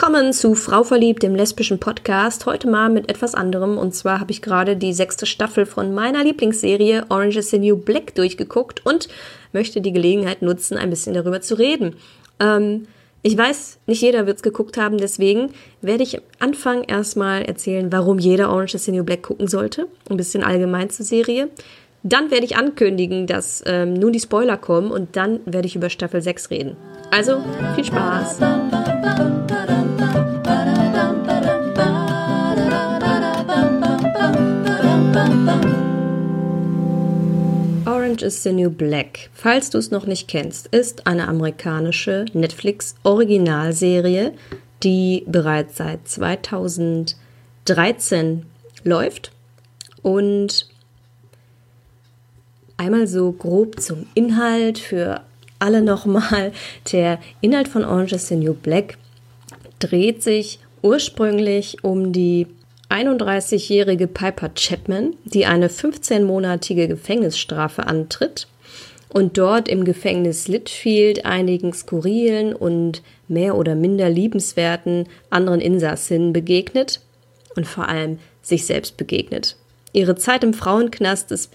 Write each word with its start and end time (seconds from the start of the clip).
Willkommen 0.00 0.32
zu 0.32 0.54
Frau 0.54 0.84
Verliebt, 0.84 1.24
dem 1.24 1.34
lesbischen 1.34 1.80
Podcast. 1.80 2.46
Heute 2.46 2.68
mal 2.68 2.88
mit 2.88 3.10
etwas 3.10 3.34
anderem. 3.34 3.76
Und 3.76 3.96
zwar 3.96 4.20
habe 4.20 4.30
ich 4.30 4.42
gerade 4.42 4.76
die 4.76 4.92
sechste 4.92 5.26
Staffel 5.26 5.66
von 5.66 5.92
meiner 5.92 6.22
Lieblingsserie 6.22 7.06
Orange 7.08 7.38
is 7.38 7.50
the 7.50 7.58
New 7.58 7.76
Black 7.76 8.14
durchgeguckt 8.14 8.86
und 8.86 9.08
möchte 9.52 9.80
die 9.80 9.90
Gelegenheit 9.90 10.40
nutzen, 10.40 10.78
ein 10.78 10.90
bisschen 10.90 11.14
darüber 11.14 11.40
zu 11.40 11.56
reden. 11.56 11.96
Ähm, 12.38 12.86
ich 13.22 13.36
weiß, 13.36 13.80
nicht 13.86 14.00
jeder 14.00 14.28
wird 14.28 14.36
es 14.36 14.44
geguckt 14.44 14.76
haben, 14.76 14.98
deswegen 14.98 15.50
werde 15.82 16.04
ich 16.04 16.18
am 16.18 16.24
Anfang 16.38 16.84
erstmal 16.84 17.42
erzählen, 17.42 17.90
warum 17.90 18.20
jeder 18.20 18.50
Orange 18.50 18.76
is 18.76 18.84
the 18.84 18.92
New 18.92 19.02
Black 19.02 19.24
gucken 19.24 19.48
sollte. 19.48 19.88
Ein 20.08 20.16
bisschen 20.16 20.44
allgemein 20.44 20.90
zur 20.90 21.06
Serie. 21.06 21.48
Dann 22.04 22.30
werde 22.30 22.44
ich 22.44 22.56
ankündigen, 22.56 23.26
dass 23.26 23.64
ähm, 23.66 23.94
nun 23.94 24.12
die 24.12 24.20
Spoiler 24.20 24.58
kommen 24.58 24.92
und 24.92 25.16
dann 25.16 25.40
werde 25.44 25.66
ich 25.66 25.74
über 25.74 25.90
Staffel 25.90 26.22
6 26.22 26.50
reden. 26.50 26.76
Also, 27.10 27.42
viel 27.74 27.84
Spaß! 27.84 28.38
Orange 38.08 38.22
is 38.22 38.42
the 38.42 38.52
New 38.54 38.70
Black, 38.70 39.28
falls 39.34 39.68
du 39.68 39.76
es 39.76 39.90
noch 39.90 40.06
nicht 40.06 40.28
kennst, 40.28 40.68
ist 40.68 41.06
eine 41.06 41.28
amerikanische 41.28 42.24
Netflix-Originalserie, 42.32 44.32
die 44.82 45.24
bereits 45.26 45.76
seit 45.76 46.08
2013 46.08 48.46
läuft 48.82 49.32
und 50.00 50.70
einmal 52.78 53.06
so 53.06 53.30
grob 53.30 53.78
zum 53.78 54.06
Inhalt 54.14 54.78
für 54.78 55.20
alle 55.58 55.82
nochmal. 55.82 56.52
Der 56.90 57.18
Inhalt 57.42 57.68
von 57.68 57.84
Orange 57.84 58.14
is 58.14 58.28
the 58.28 58.36
New 58.36 58.54
Black 58.54 58.96
dreht 59.80 60.22
sich 60.22 60.60
ursprünglich 60.80 61.84
um 61.84 62.14
die 62.14 62.46
31-jährige 62.88 64.06
Piper 64.06 64.50
Chapman, 64.54 65.14
die 65.24 65.44
eine 65.44 65.68
15-monatige 65.68 66.86
Gefängnisstrafe 66.86 67.86
antritt 67.86 68.48
und 69.10 69.36
dort 69.36 69.68
im 69.68 69.84
Gefängnis 69.84 70.48
Litchfield 70.48 71.24
einigen 71.26 71.72
skurrilen 71.72 72.54
und 72.54 73.02
mehr 73.26 73.56
oder 73.56 73.74
minder 73.74 74.08
liebenswerten 74.08 75.06
anderen 75.30 75.60
Insassinnen 75.60 76.32
begegnet 76.32 77.00
und 77.56 77.66
vor 77.66 77.88
allem 77.88 78.18
sich 78.42 78.66
selbst 78.66 78.96
begegnet. 78.96 79.56
Ihre 79.92 80.16
Zeit 80.16 80.44
im 80.44 80.54
Frauenknast 80.54 81.30
ist 81.32 81.52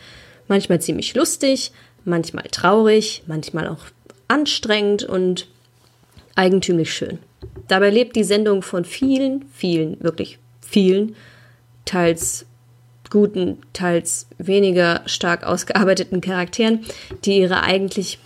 manchmal 0.48 0.82
ziemlich 0.82 1.16
lustig, 1.16 1.72
manchmal 2.06 2.46
traurig, 2.52 3.24
manchmal 3.26 3.68
auch 3.68 3.86
anstrengend 4.28 5.04
und 5.04 5.48
eigentümlich 6.36 6.94
schön. 6.94 7.20
Dabei 7.68 7.90
lebt 7.90 8.16
die 8.16 8.24
Sendung 8.24 8.62
von 8.62 8.86
vielen, 8.86 9.46
vielen, 9.54 10.02
wirklich 10.04 10.40
vielen, 10.62 11.16
teils 11.86 12.46
guten, 13.10 13.58
teils 13.74 14.28
weniger 14.38 15.02
stark 15.06 15.44
ausgearbeiteten 15.44 16.22
Charakteren, 16.22 16.80
die 17.26 17.40
ihre 17.40 17.62
eigentlich 17.62 18.20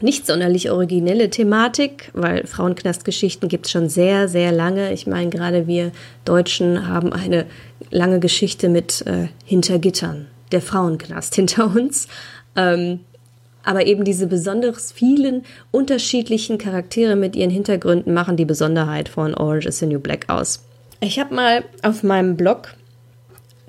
nicht 0.00 0.26
sonderlich 0.26 0.70
originelle 0.70 1.30
Thematik, 1.30 2.10
weil 2.12 2.46
Frauenknastgeschichten 2.46 3.48
gibt 3.48 3.66
es 3.66 3.72
schon 3.72 3.88
sehr, 3.88 4.28
sehr 4.28 4.52
lange. 4.52 4.92
Ich 4.92 5.06
meine, 5.06 5.30
gerade 5.30 5.66
wir 5.66 5.92
Deutschen 6.24 6.88
haben 6.88 7.12
eine 7.12 7.46
lange 7.90 8.20
Geschichte 8.20 8.68
mit 8.68 9.04
äh, 9.06 9.28
Hintergittern 9.44 10.26
der 10.50 10.60
Frauenknast 10.60 11.34
hinter 11.34 11.66
uns. 11.66 12.08
Ähm, 12.56 13.00
aber 13.64 13.86
eben 13.86 14.04
diese 14.04 14.26
besonders 14.26 14.90
vielen 14.90 15.44
unterschiedlichen 15.70 16.58
Charaktere 16.58 17.14
mit 17.14 17.36
ihren 17.36 17.50
Hintergründen 17.50 18.12
machen 18.12 18.36
die 18.36 18.44
Besonderheit 18.44 19.08
von 19.08 19.34
Orange 19.34 19.66
is 19.66 19.78
the 19.78 19.86
New 19.86 20.00
Black 20.00 20.28
aus. 20.28 20.64
Ich 21.04 21.18
habe 21.18 21.34
mal 21.34 21.64
auf 21.82 22.04
meinem 22.04 22.36
Blog 22.36 22.74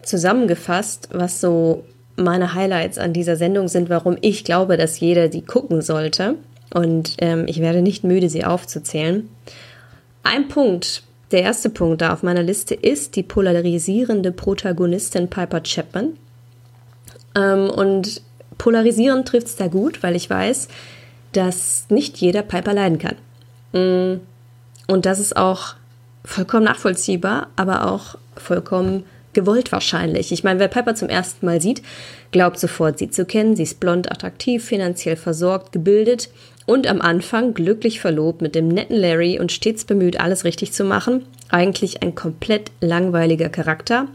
zusammengefasst, 0.03 1.09
was 1.13 1.41
so 1.41 1.83
meine 2.15 2.53
Highlights 2.53 2.99
an 2.99 3.11
dieser 3.11 3.37
Sendung 3.37 3.67
sind, 3.69 3.89
warum 3.89 4.17
ich 4.21 4.43
glaube, 4.43 4.77
dass 4.77 4.99
jeder 4.99 5.31
sie 5.31 5.41
gucken 5.41 5.81
sollte. 5.81 6.35
Und 6.75 7.15
ähm, 7.17 7.45
ich 7.47 7.59
werde 7.59 7.81
nicht 7.81 8.03
müde, 8.03 8.29
sie 8.29 8.45
aufzuzählen. 8.45 9.29
Ein 10.21 10.47
Punkt, 10.47 11.01
der 11.31 11.41
erste 11.41 11.71
Punkt 11.71 12.01
da 12.01 12.13
auf 12.13 12.21
meiner 12.21 12.43
Liste 12.43 12.75
ist 12.75 13.15
die 13.15 13.23
polarisierende 13.23 14.31
Protagonistin 14.31 15.27
Piper 15.27 15.63
Chapman. 15.63 16.13
Ähm, 17.35 17.67
und 17.71 18.21
polarisierend 18.59 19.27
trifft 19.27 19.47
es 19.47 19.55
da 19.55 19.69
gut, 19.69 20.03
weil 20.03 20.15
ich 20.15 20.29
weiß, 20.29 20.67
dass 21.31 21.87
nicht 21.89 22.17
jeder 22.17 22.43
Piper 22.43 22.75
leiden 22.75 22.99
kann. 22.99 23.15
Mm, 23.71 24.21
und 24.85 25.07
das 25.07 25.19
ist 25.19 25.35
auch 25.35 25.73
vollkommen 26.25 26.65
nachvollziehbar, 26.65 27.47
aber 27.55 27.91
auch 27.91 28.17
vollkommen 28.35 29.03
gewollt 29.33 29.71
wahrscheinlich. 29.71 30.31
Ich 30.31 30.43
meine, 30.43 30.59
wer 30.59 30.67
Piper 30.67 30.95
zum 30.95 31.09
ersten 31.09 31.45
Mal 31.45 31.61
sieht, 31.61 31.81
glaubt 32.31 32.59
sofort, 32.59 32.99
sie 32.99 33.09
zu 33.09 33.25
kennen. 33.25 33.55
Sie 33.55 33.63
ist 33.63 33.79
blond, 33.79 34.11
attraktiv, 34.11 34.63
finanziell 34.63 35.15
versorgt, 35.15 35.71
gebildet 35.71 36.29
und 36.65 36.87
am 36.87 37.01
Anfang 37.01 37.53
glücklich 37.53 37.99
verlobt 37.99 38.41
mit 38.41 38.55
dem 38.55 38.67
netten 38.67 38.95
Larry 38.95 39.39
und 39.39 39.51
stets 39.51 39.85
bemüht, 39.85 40.19
alles 40.19 40.45
richtig 40.45 40.71
zu 40.71 40.83
machen. 40.83 41.25
Eigentlich 41.49 42.01
ein 42.03 42.15
komplett 42.15 42.71
langweiliger 42.79 43.49
Charakter. 43.49 44.07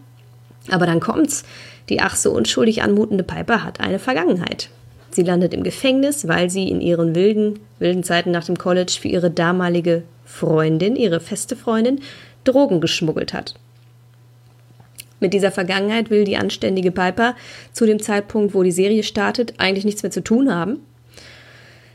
Aber 0.70 0.86
dann 0.86 1.00
kommt's. 1.00 1.44
Die 1.88 2.00
ach 2.00 2.16
so 2.16 2.32
unschuldig 2.32 2.82
anmutende 2.82 3.24
Piper 3.24 3.64
hat 3.64 3.80
eine 3.80 3.98
Vergangenheit. 3.98 4.68
Sie 5.10 5.22
landet 5.22 5.54
im 5.54 5.62
Gefängnis, 5.62 6.28
weil 6.28 6.50
sie 6.50 6.68
in 6.68 6.80
ihren 6.80 7.14
wilden, 7.14 7.60
wilden 7.78 8.02
Zeiten 8.02 8.30
nach 8.30 8.44
dem 8.44 8.58
College 8.58 8.98
für 9.00 9.08
ihre 9.08 9.30
damalige 9.30 10.02
Freundin, 10.28 10.94
ihre 10.94 11.20
feste 11.20 11.56
Freundin, 11.56 12.00
Drogen 12.44 12.80
geschmuggelt 12.80 13.32
hat. 13.32 13.54
Mit 15.20 15.34
dieser 15.34 15.50
Vergangenheit 15.50 16.10
will 16.10 16.24
die 16.24 16.36
anständige 16.36 16.92
Piper 16.92 17.34
zu 17.72 17.86
dem 17.86 18.00
Zeitpunkt, 18.00 18.54
wo 18.54 18.62
die 18.62 18.70
Serie 18.70 19.02
startet, 19.02 19.54
eigentlich 19.58 19.84
nichts 19.84 20.02
mehr 20.02 20.12
zu 20.12 20.22
tun 20.22 20.54
haben. 20.54 20.78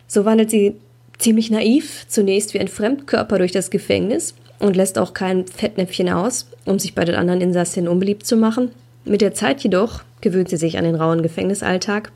So 0.07 0.25
wandelt 0.25 0.49
sie 0.49 0.75
ziemlich 1.19 1.49
naiv 1.49 2.05
zunächst 2.07 2.53
wie 2.53 2.59
ein 2.59 2.67
Fremdkörper 2.67 3.38
durch 3.38 3.53
das 3.53 3.69
Gefängnis 3.69 4.35
und 4.59 4.75
lässt 4.75 4.97
auch 4.97 5.13
kein 5.13 5.47
Fettnäpfchen 5.47 6.09
aus, 6.09 6.47
um 6.65 6.79
sich 6.79 6.95
bei 6.95 7.05
den 7.05 7.15
anderen 7.15 7.39
Insassinnen 7.39 7.89
unbeliebt 7.89 8.25
zu 8.25 8.35
machen. 8.35 8.71
Mit 9.05 9.21
der 9.21 9.33
Zeit 9.33 9.61
jedoch 9.61 10.03
gewöhnt 10.21 10.50
sie 10.50 10.57
sich 10.57 10.77
an 10.77 10.83
den 10.83 10.95
rauen 10.95 11.21
Gefängnisalltag 11.21 12.11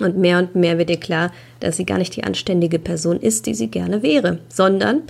und 0.00 0.16
mehr 0.16 0.38
und 0.38 0.54
mehr 0.54 0.78
wird 0.78 0.90
ihr 0.90 1.00
klar, 1.00 1.32
dass 1.60 1.76
sie 1.76 1.84
gar 1.84 1.98
nicht 1.98 2.16
die 2.16 2.24
anständige 2.24 2.78
Person 2.78 3.20
ist, 3.20 3.46
die 3.46 3.54
sie 3.54 3.68
gerne 3.68 4.02
wäre, 4.02 4.38
sondern 4.48 5.02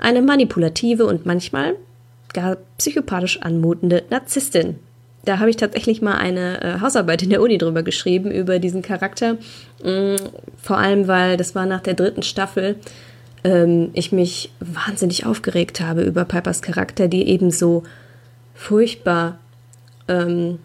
eine 0.00 0.22
manipulative 0.22 1.06
und 1.06 1.26
manchmal 1.26 1.74
gar 2.32 2.56
psychopathisch 2.76 3.40
anmutende 3.42 4.04
Narzisstin. 4.10 4.76
Da 5.24 5.40
habe 5.40 5.50
ich 5.50 5.56
tatsächlich 5.56 6.00
mal 6.00 6.14
eine 6.14 6.62
äh, 6.62 6.80
Hausarbeit 6.80 7.22
in 7.22 7.30
der 7.30 7.42
Uni 7.42 7.58
drüber 7.58 7.82
geschrieben, 7.82 8.30
über 8.30 8.58
diesen 8.58 8.82
Charakter. 8.82 9.34
Mm, 9.82 10.16
vor 10.62 10.78
allem, 10.78 11.08
weil 11.08 11.36
das 11.36 11.54
war 11.54 11.66
nach 11.66 11.80
der 11.80 11.94
dritten 11.94 12.22
Staffel, 12.22 12.76
ähm, 13.44 13.90
ich 13.92 14.12
mich 14.12 14.52
wahnsinnig 14.60 15.26
aufgeregt 15.26 15.80
habe 15.80 16.02
über 16.02 16.24
Pipers 16.24 16.62
Charakter, 16.62 17.08
die 17.08 17.28
eben 17.28 17.50
so 17.50 17.82
furchtbar 18.54 19.38
ähm, 20.08 20.58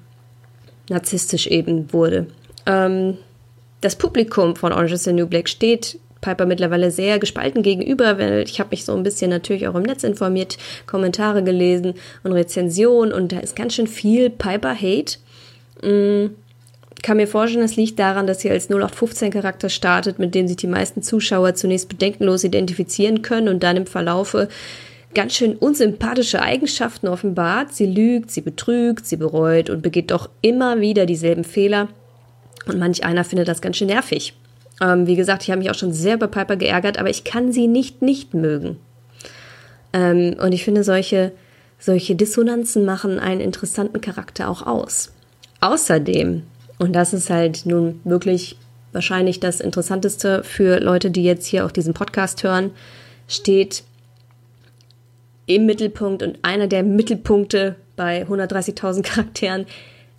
narzisstisch 0.90 1.48
eben 1.48 1.92
wurde. 1.92 2.28
Ähm, 2.66 3.18
das 3.82 3.96
Publikum 3.96 4.56
von 4.56 4.72
Orange 4.72 4.94
is 4.94 5.04
the 5.04 5.14
New 5.14 5.28
Black 5.28 5.50
steht 5.50 6.00
Piper 6.24 6.48
mittlerweile 6.48 6.90
sehr 6.90 7.20
gespalten 7.20 7.62
gegenüber, 7.62 8.18
weil 8.18 8.46
ich 8.48 8.60
habe 8.60 8.72
mich 8.72 8.86
so 8.86 8.96
ein 8.96 9.04
bisschen 9.04 9.30
natürlich 9.30 9.68
auch 9.68 9.76
im 9.76 9.84
Netz 9.84 10.04
informiert, 10.04 10.58
Kommentare 10.88 11.44
gelesen 11.44 11.94
und 12.24 12.32
Rezensionen 12.32 13.14
und 13.14 13.32
da 13.32 13.40
ist 13.40 13.56
ganz 13.56 13.76
schön 13.76 13.88
viel 13.88 14.32
Piper-Hate. 14.32 15.18
Mm, 15.84 16.34
kann 17.04 17.18
mir 17.18 17.28
vorstellen, 17.28 17.66
es 17.66 17.76
liegt 17.76 18.00
daran, 18.00 18.26
dass 18.26 18.40
sie 18.40 18.50
als 18.50 18.70
0815-Charakter 18.70 19.70
startet, 19.70 20.20
mit 20.20 20.34
dem 20.34 20.48
sich 20.48 20.56
die 20.58 20.68
meisten 20.68 21.04
Zuschauer 21.04 21.54
zunächst 21.54 21.90
bedenkenlos 21.90 22.46
identifizieren 22.46 23.22
können 23.22 23.50
und 23.50 23.62
dann 23.62 23.76
im 23.76 23.86
Verlaufe 23.86 24.48
ganz 25.14 25.34
schön 25.36 25.58
unsympathische 25.58 26.42
Eigenschaften 26.42 27.10
offenbart. 27.10 27.74
Sie 27.74 27.86
lügt, 27.86 28.32
sie 28.32 28.42
betrügt, 28.42 29.06
sie 29.06 29.18
bereut 29.18 29.70
und 29.70 29.82
begeht 29.82 30.12
doch 30.12 30.30
immer 30.42 30.80
wieder 30.80 31.06
dieselben 31.06 31.44
Fehler. 31.44 31.90
Und 32.66 32.80
manch 32.80 33.04
einer 33.04 33.26
findet 33.26 33.50
das 33.50 33.62
ganz 33.62 33.78
schön 33.78 33.88
nervig. 33.88 34.34
Ähm, 34.82 35.08
wie 35.08 35.16
gesagt, 35.16 35.44
ich 35.44 35.52
habe 35.52 35.60
mich 35.60 35.70
auch 35.70 35.76
schon 35.76 35.94
sehr 35.94 36.18
bei 36.18 36.28
Piper 36.28 36.56
geärgert, 36.56 36.98
aber 36.98 37.10
ich 37.10 37.24
kann 37.24 37.52
sie 37.52 37.68
nicht 37.68 38.02
nicht 38.02 38.34
mögen. 38.34 38.78
Ähm, 39.94 40.36
und 40.42 40.52
ich 40.52 40.64
finde, 40.64 40.84
solche, 40.84 41.32
solche 41.80 42.16
Dissonanzen 42.16 42.86
machen 42.86 43.20
einen 43.20 43.42
interessanten 43.42 44.02
Charakter 44.02 44.50
auch 44.50 44.66
aus. 44.66 45.12
Außerdem, 45.62 46.44
und 46.80 46.94
das 46.94 47.14
ist 47.14 47.30
halt 47.30 47.66
nun 47.66 48.02
wirklich 48.04 48.58
wahrscheinlich 48.92 49.40
das 49.40 49.60
Interessanteste 49.60 50.44
für 50.44 50.80
Leute, 50.80 51.12
die 51.12 51.24
jetzt 51.24 51.46
hier 51.46 51.66
auch 51.66 51.72
diesen 51.72 51.94
Podcast 51.94 52.44
hören, 52.44 52.72
steht 53.28 53.84
im 55.46 55.66
Mittelpunkt 55.66 56.24
und 56.24 56.40
einer 56.42 56.68
der 56.68 56.84
Mittelpunkte 56.84 57.76
bei 57.96 58.26
130.000 58.26 59.04
Charakteren. 59.04 59.66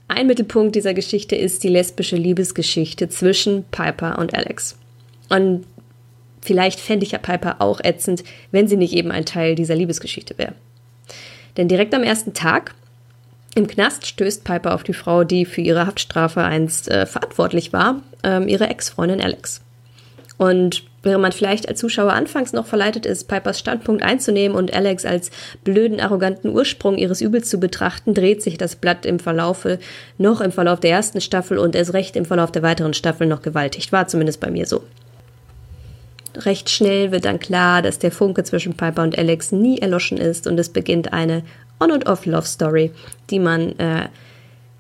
Ein 0.09 0.27
Mittelpunkt 0.27 0.77
dieser 0.77 0.95
Geschichte 0.95 1.35
ist 1.35 1.65
die 1.65 1.69
lesbische 1.69 2.17
Liebesgeschichte 2.17 3.09
zwischen 3.09 3.65
Piper 3.71 4.19
und 4.19 4.35
Alex. 4.35 4.77
Und 5.31 5.65
vielleicht 6.43 6.79
fände 6.79 7.07
ich 7.07 7.13
ja 7.13 7.19
Piper 7.19 7.57
auch 7.61 7.81
ätzend, 7.83 8.23
wenn 8.51 8.69
sie 8.69 8.77
nicht 8.77 8.93
eben 8.93 9.11
ein 9.11 9.25
Teil 9.25 9.55
dieser 9.55 9.75
Liebesgeschichte 9.75 10.37
wäre. 10.37 10.55
Denn 11.57 11.69
direkt 11.69 11.95
am 11.95 12.03
ersten 12.03 12.35
Tag 12.35 12.75
im 13.55 13.67
Knast 13.67 14.07
stößt 14.07 14.45
Piper 14.45 14.75
auf 14.75 14.83
die 14.83 14.95
Frau, 14.95 15.25
die 15.25 15.45
für 15.45 15.61
ihre 15.61 15.87
Haftstrafe 15.87 16.43
einst 16.43 16.89
äh, 16.91 17.07
verantwortlich 17.07 17.73
war, 17.73 18.03
ähm, 18.25 18.49
ihre 18.49 18.69
Ex-Freundin 18.69 19.21
Alex. 19.21 19.64
Und 20.37 20.83
während 21.03 21.23
man 21.23 21.33
vielleicht 21.33 21.69
als 21.69 21.79
Zuschauer 21.79 22.13
anfangs 22.13 22.53
noch 22.53 22.67
verleitet 22.67 23.07
ist, 23.07 23.29
Pipers 23.29 23.59
Standpunkt 23.59 24.03
einzunehmen 24.03 24.57
und 24.57 24.75
Alex 24.75 25.05
als 25.05 25.31
blöden, 25.63 26.01
arroganten 26.01 26.51
Ursprung 26.51 26.99
ihres 26.99 27.21
Übels 27.21 27.49
zu 27.49 27.59
betrachten, 27.59 28.15
dreht 28.15 28.43
sich 28.43 28.59
das 28.59 28.75
Blatt 28.77 29.07
im 29.07 29.21
Verlaufe, 29.21 29.79
noch 30.19 30.41
im 30.41 30.51
Verlauf 30.51 30.81
der 30.81 30.91
ersten 30.91 31.21
Staffel 31.21 31.59
und 31.59 31.77
erst 31.77 31.95
recht 31.95 32.17
im 32.17 32.25
Verlauf 32.25 32.51
der 32.51 32.63
weiteren 32.63 32.95
Staffeln 32.95 33.31
noch 33.31 33.43
gewaltig. 33.43 33.93
War 33.93 34.09
zumindest 34.09 34.41
bei 34.41 34.51
mir 34.51 34.67
so. 34.67 34.83
Recht 36.37 36.69
schnell 36.69 37.13
wird 37.13 37.27
dann 37.27 37.39
klar, 37.39 37.81
dass 37.81 38.01
der 38.01 38.11
Funke 38.11 38.43
zwischen 38.43 38.75
Piper 38.75 39.05
und 39.05 39.17
Alex 39.17 39.53
nie 39.53 39.79
erloschen 39.79 40.19
ist 40.19 40.49
und 40.49 40.59
es 40.59 40.69
beginnt 40.69 41.13
eine 41.13 41.45
On- 41.79 41.93
und 41.93 42.07
Off-Love-Story, 42.07 42.91
die 43.31 43.39
man 43.39 43.79
äh, 43.79 44.09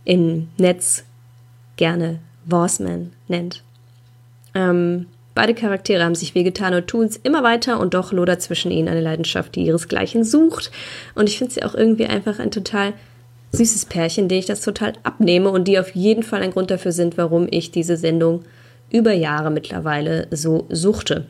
im 0.05 0.49
Netz 0.57 1.05
gerne 1.77 2.19
Vorsman 2.49 3.13
nennt. 3.29 3.63
Ähm, 4.55 5.07
beide 5.35 5.55
Charaktere 5.55 6.05
haben 6.05 6.15
sich 6.15 6.35
wehgetan 6.35 6.75
und 6.75 6.87
tun 6.87 7.07
es 7.07 7.17
immer 7.17 7.43
weiter 7.43 7.81
und 7.81 7.95
doch 7.95 8.13
lodert 8.13 8.43
zwischen 8.43 8.71
ihnen 8.71 8.89
eine 8.89 9.01
Leidenschaft, 9.01 9.55
die 9.55 9.67
ihresgleichen 9.67 10.25
sucht. 10.25 10.71
Und 11.15 11.29
ich 11.29 11.39
finde 11.39 11.55
sie 11.55 11.63
auch 11.63 11.75
irgendwie 11.75 12.07
einfach 12.07 12.39
ein 12.39 12.51
total 12.51 12.93
süßes 13.53 13.87
Pärchen, 13.87 14.29
dem 14.29 14.39
ich 14.39 14.47
das 14.47 14.61
total 14.61 14.95
abnehme 15.03 15.51
und 15.51 15.69
die 15.69 15.79
auf 15.79 15.95
jeden 15.95 16.23
Fall 16.23 16.43
ein 16.43 16.51
Grund 16.51 16.71
dafür 16.71 16.93
sind, 16.93 17.17
warum 17.19 17.47
ich 17.51 17.71
diese 17.71 17.97
Sendung 17.97 18.45
über 18.91 19.13
Jahre 19.13 19.51
mittlerweile 19.51 20.27
so 20.31 20.67
suchte. 20.71 21.27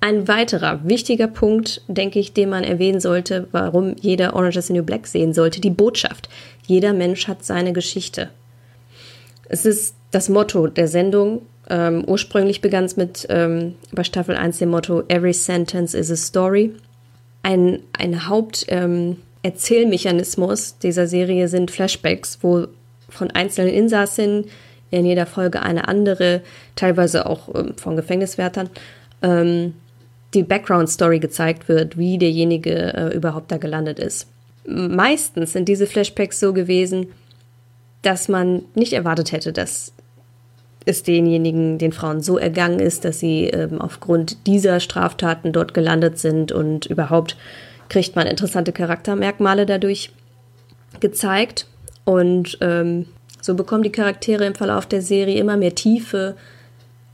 Ein 0.00 0.28
weiterer 0.28 0.80
wichtiger 0.84 1.26
Punkt, 1.26 1.82
denke 1.88 2.20
ich, 2.20 2.32
den 2.32 2.50
man 2.50 2.62
erwähnen 2.62 3.00
sollte, 3.00 3.48
warum 3.50 3.96
jeder 4.00 4.34
Orange 4.36 4.58
is 4.58 4.68
the 4.68 4.72
New 4.72 4.84
Black 4.84 5.06
sehen 5.08 5.32
sollte, 5.34 5.60
die 5.60 5.70
Botschaft. 5.70 6.28
Jeder 6.66 6.92
Mensch 6.92 7.26
hat 7.26 7.44
seine 7.44 7.72
Geschichte. 7.72 8.28
Es 9.48 9.64
ist 9.64 9.96
das 10.12 10.28
Motto 10.28 10.68
der 10.68 10.86
Sendung. 10.86 11.42
Ähm, 11.70 12.04
ursprünglich 12.06 12.60
begann 12.60 12.84
es 12.84 12.96
mit 12.96 13.26
ähm, 13.28 13.74
bei 13.92 14.04
Staffel 14.04 14.36
1 14.36 14.58
dem 14.58 14.70
Motto 14.70 15.02
Every 15.08 15.34
sentence 15.34 15.94
is 15.94 16.10
a 16.10 16.16
story. 16.16 16.72
Ein, 17.42 17.80
ein 17.92 18.28
Haupterzählmechanismus 18.28 20.70
ähm, 20.70 20.76
dieser 20.82 21.06
Serie 21.06 21.48
sind 21.48 21.70
Flashbacks, 21.70 22.38
wo 22.42 22.66
von 23.08 23.30
einzelnen 23.30 23.72
Insassen 23.72 24.46
in 24.90 25.04
jeder 25.04 25.26
Folge 25.26 25.62
eine 25.62 25.88
andere, 25.88 26.42
teilweise 26.74 27.26
auch 27.26 27.54
ähm, 27.54 27.74
von 27.76 27.96
Gefängniswärtern, 27.96 28.70
ähm, 29.22 29.74
die 30.34 30.42
Background-Story 30.42 31.20
gezeigt 31.20 31.68
wird, 31.68 31.98
wie 31.98 32.18
derjenige 32.18 32.94
äh, 32.94 33.14
überhaupt 33.14 33.50
da 33.50 33.58
gelandet 33.58 33.98
ist. 33.98 34.28
Meistens 34.66 35.52
sind 35.52 35.68
diese 35.68 35.86
Flashbacks 35.86 36.40
so 36.40 36.52
gewesen, 36.52 37.06
dass 38.02 38.28
man 38.28 38.62
nicht 38.74 38.92
erwartet 38.92 39.32
hätte, 39.32 39.52
dass 39.52 39.92
es 40.88 41.02
denjenigen, 41.02 41.78
den 41.78 41.92
Frauen 41.92 42.20
so 42.20 42.38
ergangen 42.38 42.80
ist, 42.80 43.04
dass 43.04 43.20
sie 43.20 43.44
ähm, 43.44 43.80
aufgrund 43.80 44.46
dieser 44.46 44.80
Straftaten 44.80 45.52
dort 45.52 45.74
gelandet 45.74 46.18
sind 46.18 46.52
und 46.52 46.86
überhaupt 46.86 47.36
kriegt 47.88 48.16
man 48.16 48.26
interessante 48.26 48.72
Charaktermerkmale 48.72 49.66
dadurch 49.66 50.10
gezeigt 51.00 51.66
und 52.04 52.58
ähm, 52.60 53.06
so 53.40 53.54
bekommen 53.54 53.82
die 53.82 53.92
Charaktere 53.92 54.44
im 54.46 54.54
Verlauf 54.54 54.86
der 54.86 55.02
Serie 55.02 55.38
immer 55.38 55.56
mehr 55.56 55.74
Tiefe, 55.74 56.34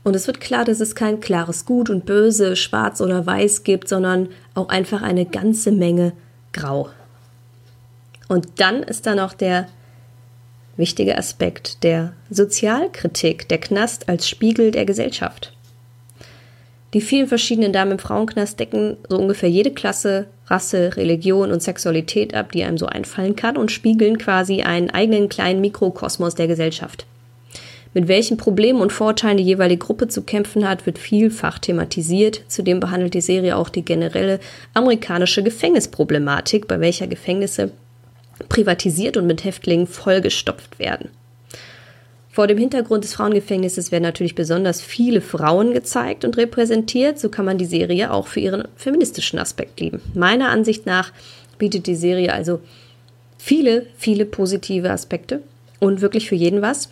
und 0.05 0.15
es 0.15 0.27
wird 0.27 0.39
klar, 0.39 0.65
dass 0.65 0.81
es 0.81 0.93
kein 0.93 1.19
klares 1.19 1.65
Gut 1.65 1.89
und 1.89 2.05
Böse, 2.05 2.55
Schwarz 2.55 3.01
oder 3.01 3.25
Weiß 3.25 3.63
gibt, 3.63 3.89
sondern 3.89 4.29
auch 4.53 4.69
einfach 4.69 5.01
eine 5.01 5.25
ganze 5.25 5.71
Menge 5.71 6.13
Grau. 6.53 6.89
Und 8.27 8.47
dann 8.57 8.83
ist 8.83 9.07
da 9.07 9.15
noch 9.15 9.33
der 9.33 9.67
wichtige 10.77 11.17
Aspekt 11.17 11.83
der 11.83 12.13
Sozialkritik, 12.29 13.47
der 13.47 13.59
Knast 13.59 14.09
als 14.09 14.27
Spiegel 14.27 14.71
der 14.71 14.85
Gesellschaft. 14.85 15.53
Die 16.93 17.01
vielen 17.01 17.27
verschiedenen 17.27 17.73
Damen 17.73 17.93
im 17.93 17.99
Frauenknast 17.99 18.59
decken 18.59 18.95
so 19.09 19.17
ungefähr 19.17 19.49
jede 19.49 19.71
Klasse, 19.71 20.27
Rasse, 20.47 20.95
Religion 20.95 21.51
und 21.51 21.61
Sexualität 21.61 22.33
ab, 22.33 22.51
die 22.51 22.63
einem 22.63 22.77
so 22.77 22.85
einfallen 22.85 23.35
kann 23.35 23.57
und 23.57 23.71
spiegeln 23.71 24.17
quasi 24.17 24.61
einen 24.61 24.89
eigenen 24.89 25.27
kleinen 25.27 25.59
Mikrokosmos 25.59 26.35
der 26.35 26.47
Gesellschaft. 26.47 27.05
Mit 27.93 28.09
welchen 28.09 28.37
Problemen 28.37 28.81
und 28.81 28.91
Vorteilen 28.91 29.37
die 29.37 29.43
jeweilige 29.43 29.85
Gruppe 29.85 30.09
zu 30.09 30.21
kämpfen 30.21 30.67
hat, 30.67 30.85
wird 30.85 30.97
vielfach 30.97 31.59
thematisiert. 31.59 32.43
Zudem 32.49 32.81
behandelt 32.81 33.13
die 33.13 33.21
Serie 33.21 33.55
auch 33.55 33.69
die 33.69 33.85
generelle 33.85 34.39
amerikanische 34.73 35.43
Gefängnisproblematik, 35.43 36.67
bei 36.67 36.81
welcher 36.81 37.07
Gefängnisse 37.07 37.71
privatisiert 38.49 39.17
und 39.17 39.27
mit 39.27 39.43
Häftlingen 39.43 39.87
vollgestopft 39.87 40.79
werden. 40.79 41.09
Vor 42.35 42.47
dem 42.47 42.57
Hintergrund 42.57 43.05
des 43.05 43.13
Frauengefängnisses 43.13 43.93
werden 43.93 44.03
natürlich 44.03 44.35
besonders 44.35 44.81
viele 44.81 45.21
Frauen 45.21 45.73
gezeigt 45.73 46.25
und 46.25 46.35
repräsentiert. 46.35 47.17
So 47.17 47.29
kann 47.29 47.45
man 47.45 47.57
die 47.57 47.63
Serie 47.65 48.11
auch 48.11 48.27
für 48.27 48.41
ihren 48.41 48.67
feministischen 48.75 49.39
Aspekt 49.39 49.79
lieben. 49.79 50.01
Meiner 50.13 50.49
Ansicht 50.49 50.85
nach 50.85 51.13
bietet 51.57 51.87
die 51.87 51.95
Serie 51.95 52.33
also 52.33 52.59
viele, 53.37 53.85
viele 53.95 54.25
positive 54.25 54.91
Aspekte 54.91 55.43
und 55.79 56.01
wirklich 56.01 56.27
für 56.27 56.35
jeden 56.35 56.61
was. 56.61 56.89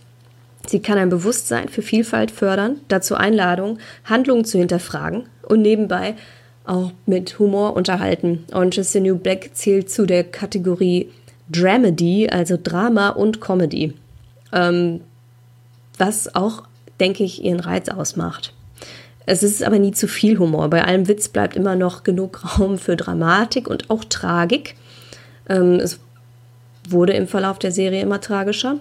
Sie 0.66 0.80
kann 0.80 0.98
ein 0.98 1.10
Bewusstsein 1.10 1.68
für 1.68 1.82
Vielfalt 1.82 2.32
fördern, 2.32 2.80
dazu 2.88 3.16
Einladung, 3.16 3.80
Handlungen 4.06 4.46
zu 4.46 4.58
hinterfragen 4.60 5.24
und 5.42 5.62
nebenbei 5.62 6.16
auch 6.66 6.92
mit 7.06 7.38
Humor 7.40 7.76
unterhalten. 7.76 8.46
Orange 8.54 8.78
is 8.78 8.94
the 8.94 9.02
New 9.02 9.18
Black 9.18 9.50
zählt 9.54 9.90
zu 9.90 10.06
der 10.06 10.24
Kategorie 10.24 11.10
Dramedy, 11.54 12.28
also 12.30 12.58
Drama 12.62 13.10
und 13.10 13.40
Comedy. 13.40 13.94
Ähm, 14.52 15.02
was 15.98 16.36
auch, 16.36 16.64
denke 17.00 17.24
ich, 17.24 17.44
ihren 17.44 17.60
Reiz 17.60 17.90
ausmacht. 17.90 18.54
Es 19.26 19.44
ist 19.44 19.64
aber 19.64 19.80
nie 19.80 19.92
zu 19.92 20.08
viel 20.08 20.38
Humor. 20.38 20.70
Bei 20.70 20.84
allem 20.84 21.08
Witz 21.08 21.30
bleibt 21.30 21.56
immer 21.56 21.76
noch 21.76 22.04
genug 22.04 22.60
Raum 22.60 22.78
für 22.78 22.96
Dramatik 22.96 23.70
und 23.70 23.90
auch 23.90 24.04
Tragik. 24.04 24.76
Ähm, 25.48 25.80
es 25.80 26.00
wurde 26.90 27.14
im 27.14 27.28
Verlauf 27.28 27.60
der 27.60 27.72
Serie 27.72 28.02
immer 28.02 28.20
tragischer. 28.20 28.76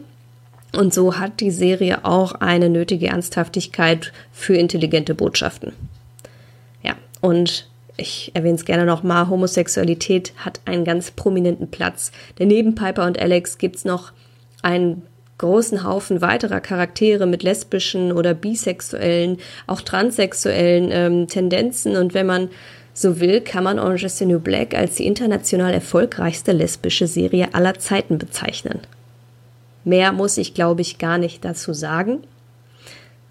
Und 0.74 0.94
so 0.94 1.18
hat 1.18 1.40
die 1.40 1.50
Serie 1.50 2.04
auch 2.04 2.32
eine 2.32 2.70
nötige 2.70 3.08
Ernsthaftigkeit 3.08 4.12
für 4.32 4.54
intelligente 4.54 5.14
Botschaften. 5.14 5.72
Ja, 6.82 6.96
und 7.20 7.68
ich 7.96 8.30
erwähne 8.34 8.54
es 8.54 8.64
gerne 8.64 8.86
nochmal, 8.86 9.28
Homosexualität 9.28 10.32
hat 10.36 10.60
einen 10.64 10.84
ganz 10.84 11.10
prominenten 11.10 11.70
Platz. 11.70 12.12
Denn 12.38 12.48
neben 12.48 12.74
Piper 12.74 13.06
und 13.06 13.18
Alex 13.18 13.58
gibt 13.58 13.76
es 13.76 13.84
noch 13.84 14.12
einen 14.62 15.02
großen 15.38 15.84
Haufen 15.84 16.20
weiterer 16.20 16.60
Charaktere 16.60 17.26
mit 17.26 17.42
lesbischen 17.42 18.12
oder 18.12 18.32
bisexuellen, 18.32 19.38
auch 19.66 19.80
transsexuellen 19.80 20.90
ähm, 20.92 21.26
Tendenzen. 21.26 21.96
Und 21.96 22.14
wenn 22.14 22.26
man 22.26 22.48
so 22.94 23.20
will, 23.20 23.40
kann 23.40 23.64
man 23.64 23.78
Orange 23.78 24.04
is 24.04 24.18
the 24.18 24.26
New 24.26 24.38
Black 24.38 24.74
als 24.74 24.96
die 24.96 25.06
international 25.06 25.74
erfolgreichste 25.74 26.52
lesbische 26.52 27.06
Serie 27.06 27.54
aller 27.54 27.78
Zeiten 27.78 28.18
bezeichnen. 28.18 28.80
Mehr 29.84 30.12
muss 30.12 30.38
ich, 30.38 30.54
glaube 30.54 30.82
ich, 30.82 30.98
gar 30.98 31.18
nicht 31.18 31.44
dazu 31.44 31.72
sagen. 31.72 32.18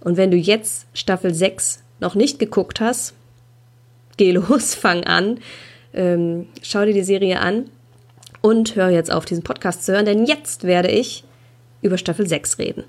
Und 0.01 0.17
wenn 0.17 0.31
du 0.31 0.38
jetzt 0.38 0.88
Staffel 0.93 1.33
6 1.33 1.83
noch 2.00 2.15
nicht 2.15 2.39
geguckt 2.39 2.81
hast, 2.81 3.13
geh 4.18 4.32
los, 4.32 4.75
fang 4.75 5.03
an, 5.03 5.39
ähm, 5.94 6.48
schau 6.62 6.86
dir 6.86 6.94
die 6.94 7.03
Serie 7.03 7.39
an 7.39 7.65
und 8.41 8.75
hör 8.75 8.89
jetzt 8.89 9.12
auf, 9.12 9.25
diesen 9.25 9.44
Podcast 9.44 9.86
zu 9.86 9.94
hören, 9.94 10.06
denn 10.06 10.25
jetzt 10.25 10.63
werde 10.63 10.89
ich 10.89 11.24
über 11.82 11.98
Staffel 11.98 12.27
6 12.27 12.60
reden. 12.60 12.84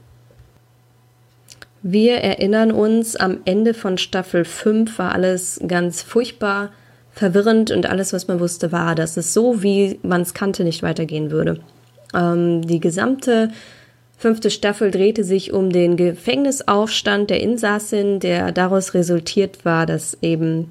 Wir 1.83 2.19
erinnern 2.19 2.71
uns, 2.71 3.17
am 3.17 3.39
Ende 3.45 3.75
von 3.75 3.99
Staffel 3.99 4.45
5 4.45 4.99
war 4.99 5.13
alles 5.13 5.61
ganz 5.67 6.01
furchtbar 6.03 6.71
verwirrend 7.11 7.71
und 7.71 7.87
alles, 7.87 8.13
was 8.13 8.29
man 8.29 8.41
wusste, 8.41 8.73
war, 8.73 8.95
dass 8.95 9.17
es 9.17 9.35
so, 9.35 9.63
wie 9.63 9.99
man 10.03 10.23
es 10.23 10.33
kannte, 10.33 10.65
nicht 10.65 10.83
weitergehen 10.83 11.31
würde. 11.31 11.59
Ähm, 12.15 12.63
die 12.63 12.81
gesamte 12.81 13.51
fünfte 14.17 14.51
Staffel 14.51 14.93
drehte 14.93 15.25
sich 15.25 15.53
um 15.53 15.71
den 15.71 15.97
Gefängnisaufstand 15.97 17.31
der 17.31 17.41
Insassin, 17.41 18.21
der 18.21 18.53
daraus 18.53 18.95
resultiert 18.95 19.65
war, 19.65 19.85
dass 19.85 20.17
eben 20.23 20.71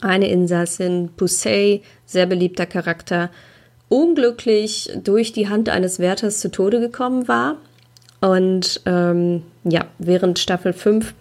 eine 0.00 0.28
Insassin, 0.28 1.10
Pusey, 1.16 1.82
sehr 2.06 2.26
beliebter 2.26 2.66
Charakter, 2.66 3.30
unglücklich 3.88 4.90
durch 5.02 5.32
die 5.32 5.48
Hand 5.48 5.68
eines 5.68 5.98
Wärters 5.98 6.40
zu 6.40 6.50
Tode 6.50 6.80
gekommen 6.80 7.28
war. 7.28 7.58
Und 8.20 8.80
ähm, 8.86 9.42
ja, 9.64 9.86
während 9.98 10.38
Staffel 10.38 10.72
5 10.72 11.14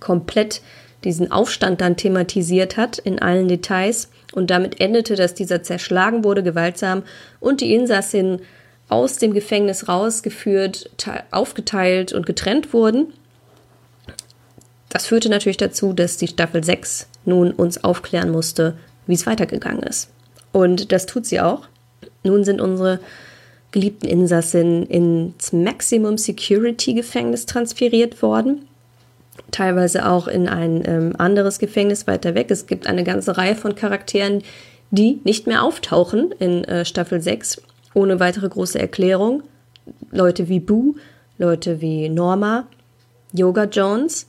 komplett 0.00 0.60
diesen 1.04 1.30
Aufstand 1.30 1.80
dann 1.80 1.96
thematisiert 1.96 2.76
hat 2.76 2.98
in 2.98 3.20
allen 3.20 3.48
Details 3.48 4.10
und 4.32 4.50
damit 4.50 4.80
endete, 4.80 5.14
dass 5.14 5.34
dieser 5.34 5.62
zerschlagen 5.62 6.24
wurde, 6.24 6.42
gewaltsam 6.42 7.04
und 7.40 7.60
die 7.60 7.72
Insassin 7.72 8.40
aus 8.88 9.18
dem 9.18 9.32
Gefängnis 9.32 9.88
rausgeführt, 9.88 10.90
aufgeteilt 11.30 12.12
und 12.12 12.26
getrennt 12.26 12.72
wurden, 12.72 13.12
das 14.88 15.06
führte 15.06 15.28
natürlich 15.28 15.58
dazu, 15.58 15.92
dass 15.92 16.16
die 16.16 16.28
Staffel 16.28 16.64
6 16.64 17.08
nun 17.28 17.52
uns 17.52 17.84
aufklären 17.84 18.30
musste, 18.30 18.74
wie 19.06 19.14
es 19.14 19.26
weitergegangen 19.26 19.82
ist. 19.82 20.10
Und 20.52 20.92
das 20.92 21.06
tut 21.06 21.26
sie 21.26 21.40
auch. 21.40 21.68
Nun 22.24 22.44
sind 22.44 22.60
unsere 22.60 23.00
geliebten 23.70 24.06
Insassen 24.06 24.86
ins 24.86 25.52
Maximum 25.52 26.18
Security 26.18 26.94
Gefängnis 26.94 27.46
transferiert 27.46 28.22
worden. 28.22 28.66
Teilweise 29.50 30.08
auch 30.08 30.26
in 30.26 30.48
ein 30.48 30.82
ähm, 30.86 31.14
anderes 31.16 31.58
Gefängnis 31.58 32.06
weiter 32.06 32.34
weg. 32.34 32.50
Es 32.50 32.66
gibt 32.66 32.86
eine 32.86 33.04
ganze 33.04 33.36
Reihe 33.36 33.54
von 33.54 33.74
Charakteren, 33.74 34.42
die 34.90 35.20
nicht 35.24 35.46
mehr 35.46 35.62
auftauchen 35.62 36.32
in 36.38 36.64
äh, 36.64 36.84
Staffel 36.84 37.20
6, 37.20 37.62
ohne 37.94 38.20
weitere 38.20 38.48
große 38.48 38.78
Erklärung. 38.78 39.42
Leute 40.10 40.48
wie 40.48 40.60
Boo, 40.60 40.96
Leute 41.38 41.80
wie 41.80 42.08
Norma, 42.08 42.66
Yoga 43.32 43.64
Jones, 43.64 44.26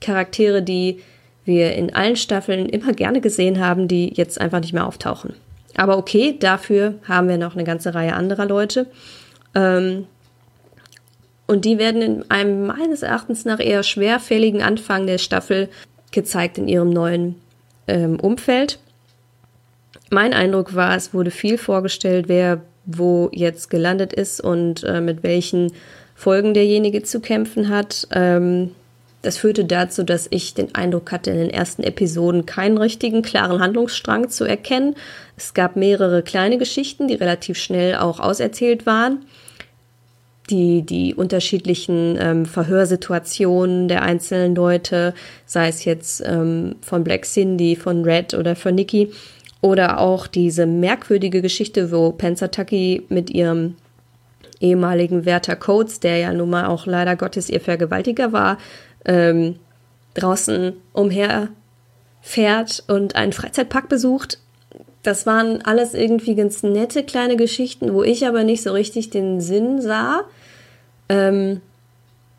Charaktere, 0.00 0.62
die 0.62 1.00
wir 1.44 1.74
in 1.74 1.94
allen 1.94 2.16
Staffeln 2.16 2.68
immer 2.68 2.92
gerne 2.92 3.20
gesehen 3.20 3.60
haben, 3.60 3.88
die 3.88 4.12
jetzt 4.14 4.40
einfach 4.40 4.60
nicht 4.60 4.72
mehr 4.72 4.86
auftauchen. 4.86 5.34
Aber 5.76 5.98
okay, 5.98 6.36
dafür 6.38 6.94
haben 7.08 7.28
wir 7.28 7.38
noch 7.38 7.54
eine 7.54 7.64
ganze 7.64 7.94
Reihe 7.94 8.14
anderer 8.14 8.46
Leute. 8.46 8.86
Ähm, 9.54 10.06
und 11.46 11.64
die 11.64 11.78
werden 11.78 12.02
in 12.02 12.30
einem 12.30 12.66
meines 12.66 13.02
Erachtens 13.02 13.44
nach 13.44 13.60
eher 13.60 13.82
schwerfälligen 13.82 14.62
Anfang 14.62 15.06
der 15.06 15.18
Staffel 15.18 15.68
gezeigt 16.10 16.58
in 16.58 16.68
ihrem 16.68 16.90
neuen 16.90 17.36
ähm, 17.88 18.20
Umfeld. 18.20 18.78
Mein 20.10 20.34
Eindruck 20.34 20.74
war, 20.74 20.94
es 20.94 21.14
wurde 21.14 21.30
viel 21.30 21.58
vorgestellt, 21.58 22.28
wer 22.28 22.60
wo 22.84 23.30
jetzt 23.32 23.70
gelandet 23.70 24.12
ist 24.12 24.40
und 24.40 24.82
äh, 24.84 25.00
mit 25.00 25.22
welchen 25.22 25.72
Folgen 26.14 26.54
derjenige 26.54 27.02
zu 27.02 27.20
kämpfen 27.20 27.68
hat. 27.68 28.08
Ähm, 28.12 28.72
das 29.22 29.38
führte 29.38 29.64
dazu, 29.64 30.02
dass 30.02 30.26
ich 30.30 30.54
den 30.54 30.74
Eindruck 30.74 31.12
hatte, 31.12 31.30
in 31.30 31.38
den 31.38 31.50
ersten 31.50 31.84
Episoden 31.84 32.44
keinen 32.44 32.76
richtigen, 32.76 33.22
klaren 33.22 33.60
Handlungsstrang 33.60 34.28
zu 34.28 34.44
erkennen. 34.44 34.96
Es 35.36 35.54
gab 35.54 35.76
mehrere 35.76 36.22
kleine 36.22 36.58
Geschichten, 36.58 37.06
die 37.06 37.14
relativ 37.14 37.56
schnell 37.56 37.96
auch 37.96 38.18
auserzählt 38.18 38.84
waren. 38.84 39.24
Die, 40.50 40.82
die 40.82 41.14
unterschiedlichen 41.14 42.18
ähm, 42.20 42.46
Verhörsituationen 42.46 43.86
der 43.86 44.02
einzelnen 44.02 44.56
Leute, 44.56 45.14
sei 45.46 45.68
es 45.68 45.84
jetzt 45.84 46.20
ähm, 46.26 46.74
von 46.80 47.04
Black 47.04 47.24
Cindy, 47.24 47.76
von 47.76 48.04
Red 48.04 48.34
oder 48.34 48.56
von 48.56 48.74
Nikki, 48.74 49.12
oder 49.60 50.00
auch 50.00 50.26
diese 50.26 50.66
merkwürdige 50.66 51.40
Geschichte, 51.40 51.92
wo 51.92 52.10
Pensataki 52.10 53.04
mit 53.08 53.30
ihrem 53.30 53.76
ehemaligen 54.62 55.24
Wärter 55.24 55.56
Coates, 55.56 56.00
der 56.00 56.18
ja 56.18 56.32
nun 56.32 56.50
mal 56.50 56.66
auch 56.66 56.86
leider 56.86 57.16
Gottes 57.16 57.48
ihr 57.48 57.60
Vergewaltiger 57.60 58.32
war, 58.32 58.58
ähm, 59.04 59.56
draußen 60.14 60.74
umher 60.92 61.48
fährt 62.20 62.84
und 62.86 63.16
einen 63.16 63.32
Freizeitpark 63.32 63.88
besucht. 63.88 64.38
Das 65.02 65.26
waren 65.26 65.62
alles 65.62 65.94
irgendwie 65.94 66.34
ganz 66.36 66.62
nette 66.62 67.02
kleine 67.02 67.36
Geschichten, 67.36 67.92
wo 67.92 68.02
ich 68.04 68.26
aber 68.26 68.44
nicht 68.44 68.62
so 68.62 68.72
richtig 68.72 69.10
den 69.10 69.40
Sinn 69.40 69.80
sah. 69.80 70.22
Ähm, 71.08 71.60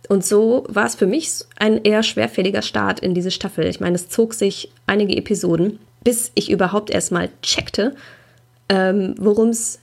und 0.09 0.25
so 0.25 0.65
war 0.67 0.85
es 0.85 0.95
für 0.95 1.05
mich 1.05 1.31
ein 1.57 1.83
eher 1.83 2.03
schwerfälliger 2.03 2.61
Start 2.61 2.99
in 2.99 3.13
diese 3.13 3.31
Staffel. 3.31 3.67
Ich 3.67 3.79
meine, 3.79 3.95
es 3.95 4.09
zog 4.09 4.33
sich 4.33 4.71
einige 4.85 5.15
Episoden, 5.15 5.79
bis 6.03 6.31
ich 6.35 6.51
überhaupt 6.51 6.89
erstmal 6.89 7.29
checkte, 7.41 7.95
ähm, 8.69 9.15
worum 9.17 9.49
es 9.49 9.79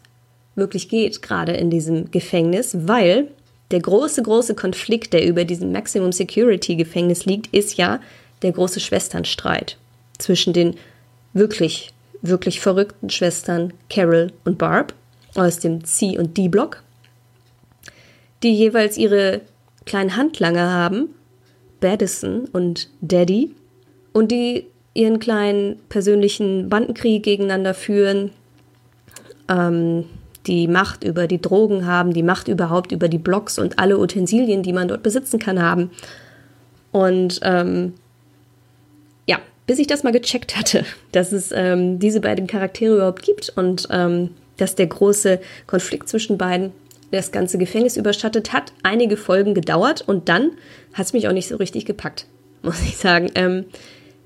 wirklich 0.54 0.88
geht, 0.88 1.22
gerade 1.22 1.52
in 1.52 1.70
diesem 1.70 2.10
Gefängnis, 2.10 2.76
weil 2.86 3.28
der 3.70 3.80
große, 3.80 4.22
große 4.22 4.54
Konflikt, 4.54 5.12
der 5.12 5.26
über 5.26 5.44
diesem 5.44 5.72
Maximum 5.72 6.12
Security 6.12 6.76
Gefängnis 6.76 7.24
liegt, 7.24 7.54
ist 7.54 7.76
ja 7.76 8.00
der 8.42 8.52
große 8.52 8.80
Schwesternstreit 8.80 9.76
zwischen 10.18 10.52
den 10.52 10.76
wirklich, 11.32 11.92
wirklich 12.22 12.60
verrückten 12.60 13.10
Schwestern 13.10 13.72
Carol 13.88 14.32
und 14.44 14.58
Barb 14.58 14.94
aus 15.34 15.58
dem 15.58 15.84
C- 15.84 16.18
und 16.18 16.36
D-Block, 16.36 16.82
die 18.42 18.52
jeweils 18.52 18.96
ihre 18.96 19.42
kleinen 19.84 20.16
Handlanger 20.16 20.70
haben, 20.70 21.14
Badison 21.80 22.46
und 22.52 22.88
Daddy, 23.00 23.54
und 24.12 24.32
die 24.32 24.66
ihren 24.94 25.20
kleinen 25.20 25.78
persönlichen 25.88 26.68
Bandenkrieg 26.68 27.22
gegeneinander 27.22 27.74
führen. 27.74 28.32
Ähm, 29.48 30.04
die 30.46 30.68
Macht 30.68 31.04
über 31.04 31.26
die 31.26 31.40
Drogen 31.40 31.86
haben, 31.86 32.12
die 32.12 32.22
Macht 32.22 32.48
überhaupt 32.48 32.92
über 32.92 33.08
die 33.08 33.18
Blocks 33.18 33.58
und 33.58 33.78
alle 33.78 33.98
Utensilien, 33.98 34.62
die 34.62 34.72
man 34.72 34.88
dort 34.88 35.02
besitzen 35.02 35.38
kann, 35.38 35.60
haben. 35.60 35.90
Und 36.92 37.40
ähm, 37.42 37.94
ja, 39.26 39.38
bis 39.66 39.78
ich 39.78 39.86
das 39.86 40.02
mal 40.02 40.12
gecheckt 40.12 40.56
hatte, 40.56 40.84
dass 41.12 41.32
es 41.32 41.52
ähm, 41.54 41.98
diese 41.98 42.20
beiden 42.20 42.46
Charaktere 42.46 42.96
überhaupt 42.96 43.22
gibt 43.22 43.52
und 43.56 43.88
ähm, 43.90 44.30
dass 44.56 44.74
der 44.74 44.86
große 44.86 45.40
Konflikt 45.66 46.08
zwischen 46.08 46.38
beiden 46.38 46.72
das 47.10 47.32
ganze 47.32 47.58
Gefängnis 47.58 47.96
überschattet 47.96 48.52
hat, 48.52 48.72
einige 48.82 49.16
Folgen 49.16 49.54
gedauert 49.54 50.02
und 50.06 50.28
dann 50.28 50.52
hat 50.92 51.06
es 51.06 51.12
mich 51.12 51.28
auch 51.28 51.32
nicht 51.32 51.48
so 51.48 51.56
richtig 51.56 51.84
gepackt, 51.84 52.26
muss 52.62 52.80
ich 52.82 52.96
sagen. 52.96 53.30
Ähm, 53.34 53.64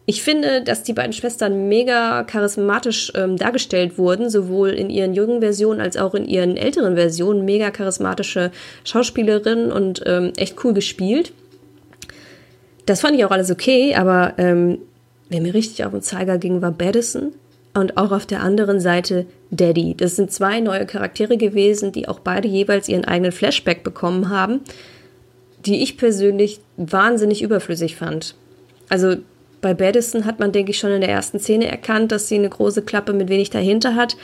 ich 0.06 0.22
finde, 0.22 0.62
dass 0.62 0.82
die 0.82 0.92
beiden 0.92 1.14
Schwestern 1.14 1.68
mega 1.68 2.24
charismatisch 2.24 3.10
ähm, 3.14 3.38
dargestellt 3.38 3.96
wurden, 3.96 4.28
sowohl 4.28 4.70
in 4.70 4.90
ihren 4.90 5.14
jungen 5.14 5.40
Versionen 5.40 5.80
als 5.80 5.96
auch 5.96 6.14
in 6.14 6.26
ihren 6.26 6.58
älteren 6.58 6.94
Versionen. 6.94 7.44
Mega 7.46 7.70
charismatische 7.70 8.50
Schauspielerinnen 8.84 9.72
und 9.72 10.02
ähm, 10.04 10.32
echt 10.36 10.62
cool 10.62 10.74
gespielt. 10.74 11.32
Das 12.84 13.00
fand 13.00 13.16
ich 13.16 13.24
auch 13.24 13.30
alles 13.30 13.50
okay, 13.50 13.94
aber 13.94 14.34
ähm, 14.36 14.78
wer 15.30 15.40
mir 15.40 15.54
richtig 15.54 15.86
auf 15.86 15.92
den 15.92 16.02
Zeiger 16.02 16.36
ging, 16.36 16.60
war 16.60 16.70
Badison 16.70 17.32
und 17.72 17.96
auch 17.96 18.12
auf 18.12 18.26
der 18.26 18.42
anderen 18.42 18.80
Seite 18.80 19.24
Daddy. 19.50 19.94
Das 19.96 20.16
sind 20.16 20.30
zwei 20.30 20.60
neue 20.60 20.84
Charaktere 20.84 21.38
gewesen, 21.38 21.92
die 21.92 22.08
auch 22.08 22.20
beide 22.20 22.46
jeweils 22.46 22.90
ihren 22.90 23.06
eigenen 23.06 23.32
Flashback 23.32 23.82
bekommen 23.82 24.28
haben, 24.28 24.60
die 25.64 25.82
ich 25.82 25.96
persönlich 25.96 26.60
wahnsinnig 26.76 27.40
überflüssig 27.40 27.96
fand. 27.96 28.34
Also 28.90 29.16
bei 29.64 29.72
Badison 29.72 30.26
hat 30.26 30.40
man, 30.40 30.52
denke 30.52 30.72
ich, 30.72 30.78
schon 30.78 30.92
in 30.92 31.00
der 31.00 31.08
ersten 31.08 31.38
Szene 31.40 31.66
erkannt, 31.66 32.12
dass 32.12 32.28
sie 32.28 32.34
eine 32.34 32.50
große 32.50 32.82
Klappe 32.82 33.14
mit 33.14 33.30
wenig 33.30 33.48
dahinter 33.48 33.94
hat, 33.94 34.14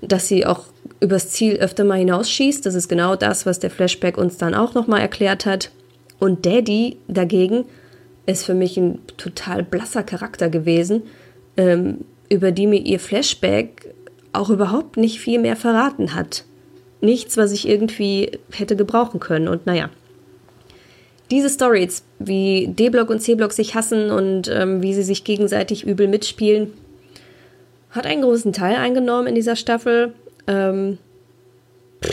dass 0.00 0.28
sie 0.28 0.46
auch 0.46 0.64
übers 1.00 1.28
Ziel 1.28 1.56
öfter 1.56 1.84
mal 1.84 1.98
hinausschießt. 1.98 2.64
Das 2.64 2.74
ist 2.74 2.88
genau 2.88 3.14
das, 3.14 3.44
was 3.44 3.58
der 3.58 3.68
Flashback 3.68 4.16
uns 4.16 4.38
dann 4.38 4.54
auch 4.54 4.72
nochmal 4.72 5.02
erklärt 5.02 5.44
hat. 5.44 5.72
Und 6.18 6.46
Daddy 6.46 6.96
dagegen 7.06 7.66
ist 8.24 8.46
für 8.46 8.54
mich 8.54 8.78
ein 8.78 9.00
total 9.18 9.62
blasser 9.62 10.04
Charakter 10.04 10.48
gewesen, 10.48 11.02
ähm, 11.58 12.06
über 12.30 12.50
die 12.50 12.66
mir 12.66 12.80
ihr 12.80 12.98
Flashback 12.98 13.94
auch 14.32 14.48
überhaupt 14.48 14.96
nicht 14.96 15.20
viel 15.20 15.38
mehr 15.38 15.56
verraten 15.56 16.14
hat. 16.14 16.44
Nichts, 17.02 17.36
was 17.36 17.52
ich 17.52 17.68
irgendwie 17.68 18.38
hätte 18.52 18.74
gebrauchen 18.74 19.20
können. 19.20 19.48
Und 19.48 19.66
naja, 19.66 19.90
diese 21.30 21.50
Stories, 21.50 22.04
wie 22.18 22.68
D-Block 22.68 23.10
und 23.10 23.20
C-Block 23.20 23.52
sich 23.52 23.74
hassen 23.74 24.10
und 24.10 24.48
ähm, 24.48 24.82
wie 24.82 24.94
sie 24.94 25.02
sich 25.02 25.24
gegenseitig 25.24 25.86
übel 25.86 26.08
mitspielen, 26.08 26.72
hat 27.90 28.06
einen 28.06 28.22
großen 28.22 28.52
Teil 28.52 28.76
eingenommen 28.76 29.28
in 29.28 29.34
dieser 29.34 29.56
Staffel. 29.56 30.12
Ähm, 30.46 30.98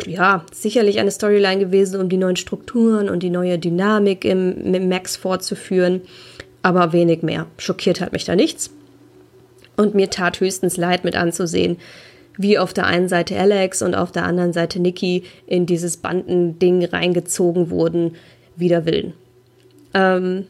ja, 0.08 0.46
sicherlich 0.52 1.00
eine 1.00 1.12
Storyline 1.12 1.60
gewesen, 1.60 2.02
um 2.02 2.10
die 2.10 2.18
neuen 2.18 2.36
Strukturen 2.36 3.10
und 3.10 3.22
die 3.22 3.30
neue 3.30 3.60
Dynamik 3.60 4.26
im, 4.26 4.74
im 4.74 4.90
Max 4.90 5.16
fortzuführen, 5.16 6.02
aber 6.62 6.92
wenig 6.92 7.22
mehr. 7.22 7.46
Schockiert 7.58 8.02
hat 8.02 8.12
mich 8.12 8.26
da 8.26 8.36
nichts. 8.36 8.72
Und 9.78 9.94
mir 9.94 10.10
tat 10.10 10.40
höchstens 10.40 10.78
leid 10.78 11.04
mit 11.04 11.16
anzusehen, 11.16 11.78
wie 12.38 12.58
auf 12.58 12.74
der 12.74 12.88
einen 12.88 13.08
Seite 13.08 13.38
Alex 13.38 13.82
und 13.82 13.96
auf 13.96 14.12
der 14.12 14.26
anderen 14.26 14.54
Seite 14.54 14.80
Nikki 14.80 15.24
in 15.46 15.66
dieses 15.66 15.98
Bandending 15.98 16.86
reingezogen 16.86 17.70
wurden, 17.70 18.16
wider 18.56 18.86
Willen. 18.86 19.14
Ähm, 19.94 20.48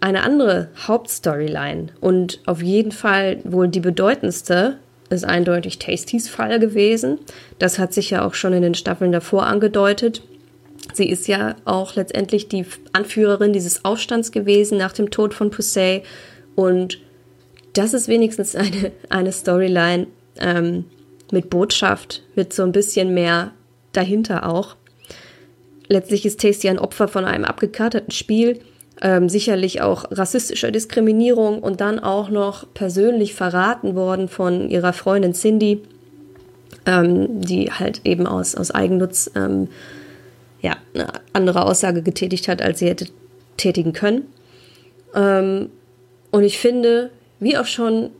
eine 0.00 0.22
andere 0.22 0.68
Hauptstoryline 0.86 1.88
und 2.00 2.40
auf 2.46 2.62
jeden 2.62 2.92
Fall 2.92 3.38
wohl 3.44 3.68
die 3.68 3.80
bedeutendste 3.80 4.78
ist 5.10 5.24
eindeutig 5.24 5.78
Tastys 5.78 6.28
Fall 6.28 6.58
gewesen. 6.58 7.18
Das 7.58 7.78
hat 7.78 7.92
sich 7.92 8.10
ja 8.10 8.26
auch 8.26 8.34
schon 8.34 8.52
in 8.52 8.62
den 8.62 8.74
Staffeln 8.74 9.12
davor 9.12 9.46
angedeutet. 9.46 10.22
Sie 10.94 11.08
ist 11.08 11.28
ja 11.28 11.54
auch 11.64 11.94
letztendlich 11.94 12.48
die 12.48 12.64
Anführerin 12.92 13.52
dieses 13.52 13.84
Aufstands 13.84 14.32
gewesen 14.32 14.78
nach 14.78 14.92
dem 14.92 15.10
Tod 15.10 15.34
von 15.34 15.50
Pusey. 15.50 16.02
Und 16.56 16.98
das 17.74 17.94
ist 17.94 18.08
wenigstens 18.08 18.56
eine, 18.56 18.92
eine 19.08 19.32
Storyline 19.32 20.06
ähm, 20.38 20.86
mit 21.30 21.50
Botschaft, 21.50 22.22
mit 22.34 22.52
so 22.52 22.62
ein 22.62 22.72
bisschen 22.72 23.14
mehr 23.14 23.52
dahinter 23.92 24.48
auch. 24.48 24.76
Letztlich 25.88 26.24
ist 26.26 26.40
Tasty 26.40 26.68
ein 26.68 26.78
Opfer 26.78 27.08
von 27.08 27.24
einem 27.24 27.44
abgekarteten 27.44 28.12
Spiel, 28.12 28.60
ähm, 29.00 29.28
sicherlich 29.28 29.82
auch 29.82 30.04
rassistischer 30.10 30.70
Diskriminierung 30.70 31.60
und 31.60 31.80
dann 31.80 31.98
auch 31.98 32.30
noch 32.30 32.66
persönlich 32.72 33.34
verraten 33.34 33.94
worden 33.94 34.28
von 34.28 34.70
ihrer 34.70 34.92
Freundin 34.92 35.34
Cindy, 35.34 35.82
ähm, 36.86 37.40
die 37.40 37.70
halt 37.72 38.02
eben 38.04 38.26
aus, 38.26 38.54
aus 38.54 38.70
Eigennutz 38.70 39.30
ähm, 39.34 39.68
ja, 40.60 40.76
eine 40.94 41.08
andere 41.32 41.64
Aussage 41.64 42.02
getätigt 42.02 42.48
hat, 42.48 42.62
als 42.62 42.78
sie 42.78 42.88
hätte 42.88 43.06
tätigen 43.56 43.92
können. 43.92 44.22
Ähm, 45.14 45.70
und 46.30 46.44
ich 46.44 46.58
finde, 46.58 47.10
wie 47.40 47.56
auch 47.56 47.66
schon 47.66 48.10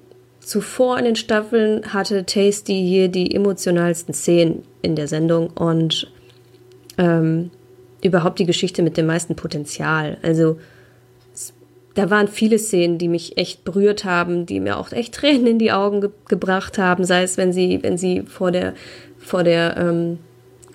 zuvor 0.41 0.99
in 0.99 1.05
den 1.05 1.17
Staffeln, 1.17 1.95
hatte 1.95 2.27
Tasty 2.27 2.75
hier 2.75 3.09
die 3.09 3.35
emotionalsten 3.35 4.13
Szenen 4.13 4.65
in 4.83 4.97
der 4.97 5.07
Sendung 5.07 5.51
und 5.51 6.11
ähm, 6.99 7.51
überhaupt 8.03 8.39
die 8.39 8.47
Geschichte 8.47 8.83
mit 8.83 8.97
dem 8.97 9.07
meisten 9.07 9.37
Potenzial. 9.37 10.19
Also 10.23 10.59
da 11.95 12.11
waren 12.11 12.29
viele 12.29 12.59
Szenen, 12.59 12.99
die 12.99 13.09
mich 13.09 13.37
echt 13.37 13.65
berührt 13.65 14.05
haben, 14.05 14.47
die 14.47 14.61
mir 14.61 14.79
auch 14.79 14.93
echt 14.93 15.15
Tränen 15.15 15.47
in 15.47 15.59
die 15.59 15.73
Augen 15.73 16.01
ge 16.01 16.11
gebracht 16.29 16.79
haben, 16.79 17.05
sei 17.05 17.23
es, 17.23 17.37
wenn 17.37 17.53
sie, 17.53 17.83
wenn 17.83 17.99
sie 17.99 18.23
vor 18.23 18.51
der, 18.51 18.75
vor 19.19 19.45
der 19.45 19.77
ähm, 19.77 20.19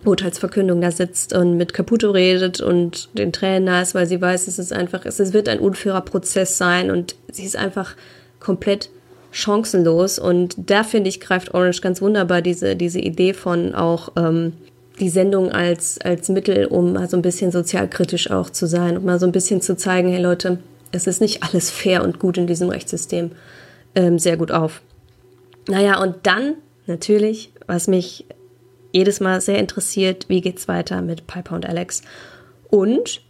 Urteilsverkündung 0.05 0.79
da 0.79 0.91
sitzt 0.91 1.33
und 1.33 1.57
mit 1.57 1.73
Caputo 1.73 2.11
redet 2.11 2.61
und 2.61 3.09
den 3.17 3.33
Tränen 3.33 3.65
nah 3.65 3.81
ist, 3.81 3.95
weil 3.95 4.05
sie 4.05 4.21
weiß, 4.21 4.47
es 4.47 4.59
ist 4.59 4.71
einfach, 4.71 5.05
es 5.05 5.33
wird 5.33 5.49
ein 5.49 5.59
unfairer 5.59 6.01
Prozess 6.01 6.57
sein 6.57 6.91
und 6.91 7.15
sie 7.31 7.45
ist 7.45 7.55
einfach 7.55 7.95
komplett 8.39 8.89
chancenlos 9.31 10.19
und 10.19 10.55
da 10.57 10.83
finde 10.83 11.09
ich, 11.09 11.19
greift 11.19 11.53
Orange 11.53 11.81
ganz 11.81 12.01
wunderbar 12.01 12.41
diese, 12.41 12.75
diese 12.75 12.99
Idee 12.99 13.33
von 13.33 13.73
auch 13.73 14.09
ähm, 14.15 14.53
die 14.99 15.09
Sendung 15.09 15.51
als, 15.51 15.99
als 16.01 16.29
Mittel, 16.29 16.65
um 16.65 16.93
mal 16.93 17.09
so 17.09 17.17
ein 17.17 17.21
bisschen 17.21 17.51
sozialkritisch 17.51 18.31
auch 18.31 18.49
zu 18.49 18.65
sein 18.65 18.97
und 18.97 19.05
mal 19.05 19.19
so 19.19 19.25
ein 19.25 19.31
bisschen 19.31 19.61
zu 19.61 19.75
zeigen, 19.75 20.09
hey 20.09 20.21
Leute, 20.21 20.59
es 20.91 21.07
ist 21.07 21.21
nicht 21.21 21.43
alles 21.43 21.69
fair 21.69 22.03
und 22.03 22.19
gut 22.19 22.37
in 22.37 22.47
diesem 22.47 22.69
Rechtssystem, 22.69 23.31
ähm, 23.95 24.19
sehr 24.19 24.37
gut 24.37 24.51
auf. 24.51 24.81
Naja, 25.67 26.01
und 26.01 26.15
dann 26.23 26.55
natürlich, 26.85 27.51
was 27.67 27.87
mich 27.87 28.25
jedes 28.91 29.19
Mal 29.19 29.41
sehr 29.41 29.59
interessiert, 29.59 30.25
wie 30.29 30.41
geht's 30.41 30.67
weiter 30.67 31.01
mit 31.01 31.27
Piper 31.27 31.55
und 31.55 31.67
Alex. 31.67 32.01
Und 32.69 33.21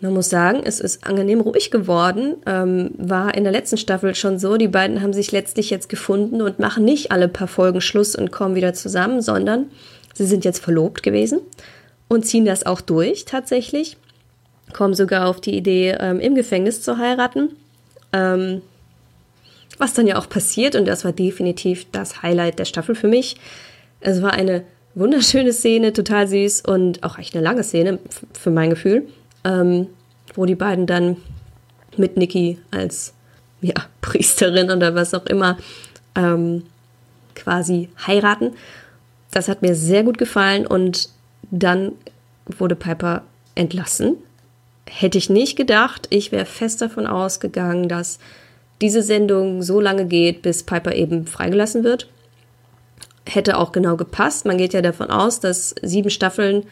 man 0.00 0.14
muss 0.14 0.30
sagen, 0.30 0.62
es 0.64 0.80
ist 0.80 1.06
angenehm 1.06 1.40
ruhig 1.40 1.70
geworden. 1.70 2.36
Ähm, 2.44 2.90
war 2.98 3.34
in 3.34 3.44
der 3.44 3.52
letzten 3.52 3.76
Staffel 3.76 4.16
schon 4.16 4.38
so. 4.38 4.56
Die 4.56 4.68
beiden 4.68 5.00
haben 5.00 5.12
sich 5.12 5.30
letztlich 5.30 5.70
jetzt 5.70 5.88
gefunden 5.88 6.42
und 6.42 6.58
machen 6.58 6.84
nicht 6.84 7.12
alle 7.12 7.28
paar 7.28 7.46
Folgen 7.46 7.80
Schluss 7.80 8.16
und 8.16 8.32
kommen 8.32 8.56
wieder 8.56 8.74
zusammen, 8.74 9.22
sondern 9.22 9.66
sie 10.14 10.26
sind 10.26 10.44
jetzt 10.44 10.62
verlobt 10.62 11.02
gewesen 11.02 11.40
und 12.08 12.26
ziehen 12.26 12.44
das 12.44 12.66
auch 12.66 12.80
durch 12.80 13.24
tatsächlich. 13.24 13.96
Kommen 14.72 14.94
sogar 14.94 15.26
auf 15.26 15.40
die 15.40 15.56
Idee, 15.56 15.96
ähm, 15.98 16.20
im 16.20 16.34
Gefängnis 16.34 16.82
zu 16.82 16.98
heiraten. 16.98 17.50
Ähm, 18.12 18.62
was 19.78 19.94
dann 19.94 20.06
ja 20.06 20.18
auch 20.18 20.28
passiert 20.28 20.76
und 20.76 20.86
das 20.86 21.04
war 21.04 21.12
definitiv 21.12 21.86
das 21.90 22.22
Highlight 22.22 22.58
der 22.58 22.64
Staffel 22.66 22.94
für 22.94 23.08
mich. 23.08 23.36
Es 24.00 24.22
war 24.22 24.32
eine 24.32 24.64
wunderschöne 24.94 25.52
Szene, 25.52 25.92
total 25.92 26.28
süß 26.28 26.62
und 26.62 27.02
auch 27.02 27.18
echt 27.18 27.34
eine 27.34 27.44
lange 27.44 27.64
Szene 27.64 27.98
für 28.32 28.50
mein 28.50 28.70
Gefühl, 28.70 29.08
ähm, 29.44 29.88
wo 30.34 30.44
die 30.44 30.54
beiden 30.54 30.86
dann 30.86 31.16
mit 31.96 32.16
Niki 32.16 32.58
als 32.70 33.14
ja, 33.60 33.74
Priesterin 34.00 34.70
oder 34.70 34.94
was 34.94 35.14
auch 35.14 35.26
immer 35.26 35.58
ähm, 36.14 36.64
quasi 37.34 37.88
heiraten. 38.06 38.52
Das 39.32 39.48
hat 39.48 39.62
mir 39.62 39.74
sehr 39.74 40.04
gut 40.04 40.18
gefallen 40.18 40.66
und 40.66 41.08
dann 41.50 41.92
wurde 42.46 42.76
Piper 42.76 43.22
entlassen. 43.54 44.16
Hätte 44.88 45.18
ich 45.18 45.30
nicht 45.30 45.56
gedacht. 45.56 46.06
Ich 46.10 46.30
wäre 46.30 46.46
fest 46.46 46.80
davon 46.80 47.06
ausgegangen, 47.06 47.88
dass 47.88 48.18
diese 48.80 49.02
Sendung 49.02 49.62
so 49.62 49.80
lange 49.80 50.06
geht, 50.06 50.42
bis 50.42 50.62
Piper 50.62 50.94
eben 50.94 51.26
freigelassen 51.26 51.82
wird 51.82 52.08
hätte 53.26 53.58
auch 53.58 53.72
genau 53.72 53.96
gepasst. 53.96 54.46
Man 54.46 54.58
geht 54.58 54.72
ja 54.72 54.82
davon 54.82 55.10
aus, 55.10 55.40
dass 55.40 55.74
sieben 55.82 56.10
Staffeln 56.10 56.64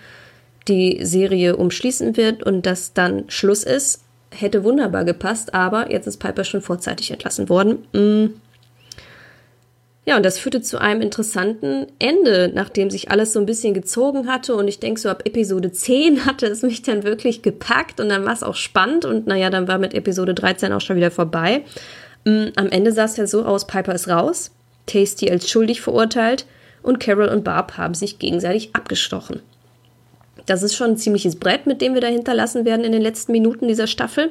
die 0.69 1.05
Serie 1.05 1.57
umschließen 1.57 2.17
wird 2.17 2.43
und 2.43 2.67
dass 2.67 2.93
dann 2.93 3.25
Schluss 3.29 3.65
ist. 3.65 4.03
Hätte 4.31 4.63
wunderbar 4.63 5.05
gepasst, 5.05 5.55
aber 5.55 5.91
jetzt 5.91 6.07
ist 6.07 6.19
Piper 6.19 6.45
schon 6.45 6.63
vorzeitig 6.63 7.11
entlassen 7.11 7.49
worden. 7.49 7.87
Mm. 7.93 8.35
Ja, 10.07 10.17
und 10.17 10.25
das 10.25 10.39
führte 10.39 10.63
zu 10.63 10.81
einem 10.81 11.03
interessanten 11.03 11.87
Ende, 11.99 12.51
nachdem 12.55 12.91
sich 12.91 13.11
alles 13.11 13.33
so 13.33 13.39
ein 13.39 13.47
bisschen 13.47 13.75
gezogen 13.75 14.29
hatte. 14.29 14.57
Und 14.57 14.67
ich 14.67 14.81
denke, 14.81 15.01
so 15.01 15.09
ab 15.09 15.23
Episode 15.27 15.73
10 15.73 16.25
hatte 16.27 16.47
es 16.47 16.63
mich 16.63 16.83
dann 16.83 17.03
wirklich 17.03 17.43
gepackt 17.43 18.01
und 18.01 18.09
dann 18.09 18.25
war 18.25 18.33
es 18.33 18.43
auch 18.43 18.57
spannend. 18.57 19.05
Und 19.05 19.27
naja, 19.27 19.51
dann 19.51 19.69
war 19.69 19.79
mit 19.79 19.95
Episode 19.95 20.35
13 20.35 20.73
auch 20.73 20.81
schon 20.81 20.97
wieder 20.97 21.11
vorbei. 21.11 21.65
Mm, 22.25 22.47
am 22.57 22.71
Ende 22.71 22.93
sah 22.93 23.05
es 23.05 23.17
ja 23.17 23.27
so 23.27 23.45
aus, 23.45 23.67
Piper 23.67 23.95
ist 23.95 24.09
raus. 24.09 24.51
Tasty 24.87 25.31
als 25.31 25.49
schuldig 25.49 25.83
verurteilt 25.83 26.47
und 26.83 26.99
Carol 26.99 27.29
und 27.29 27.45
Barb 27.45 27.77
haben 27.77 27.95
sich 27.95 28.19
gegenseitig 28.19 28.75
abgestochen. 28.75 29.41
Das 30.47 30.63
ist 30.63 30.75
schon 30.75 30.93
ein 30.93 30.97
ziemliches 30.97 31.37
Brett, 31.37 31.67
mit 31.67 31.81
dem 31.81 31.95
wir 31.95 32.01
da 32.01 32.09
hinterlassen 32.09 32.65
werden 32.65 32.85
in 32.85 32.93
den 32.93 33.03
letzten 33.03 33.33
Minuten 33.33 33.69
dieser 33.69 33.87
Staffel. 33.87 34.31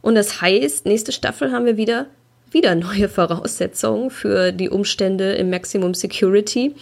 Und 0.00 0.14
das 0.14 0.40
heißt, 0.40 0.86
nächste 0.86 1.12
Staffel 1.12 1.52
haben 1.52 1.66
wir 1.66 1.76
wieder, 1.76 2.06
wieder 2.50 2.74
neue 2.74 3.08
Voraussetzungen 3.08 4.10
für 4.10 4.52
die 4.52 4.68
Umstände 4.68 5.32
im 5.32 5.50
Maximum 5.50 5.94
Security. 5.94 6.74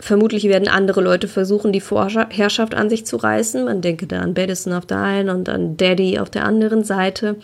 Vermutlich 0.00 0.44
werden 0.44 0.68
andere 0.68 1.00
Leute 1.00 1.28
versuchen, 1.28 1.72
die 1.72 1.80
Vorherrschaft 1.80 2.74
an 2.74 2.90
sich 2.90 3.06
zu 3.06 3.16
reißen. 3.16 3.64
Man 3.64 3.80
denke 3.80 4.06
da 4.06 4.20
an 4.20 4.34
Badison 4.34 4.72
auf 4.72 4.86
der 4.86 4.98
einen 4.98 5.28
und 5.30 5.48
an 5.48 5.76
Daddy 5.76 6.18
auf 6.18 6.30
der 6.30 6.44
anderen 6.44 6.82
Seite. 6.82 7.36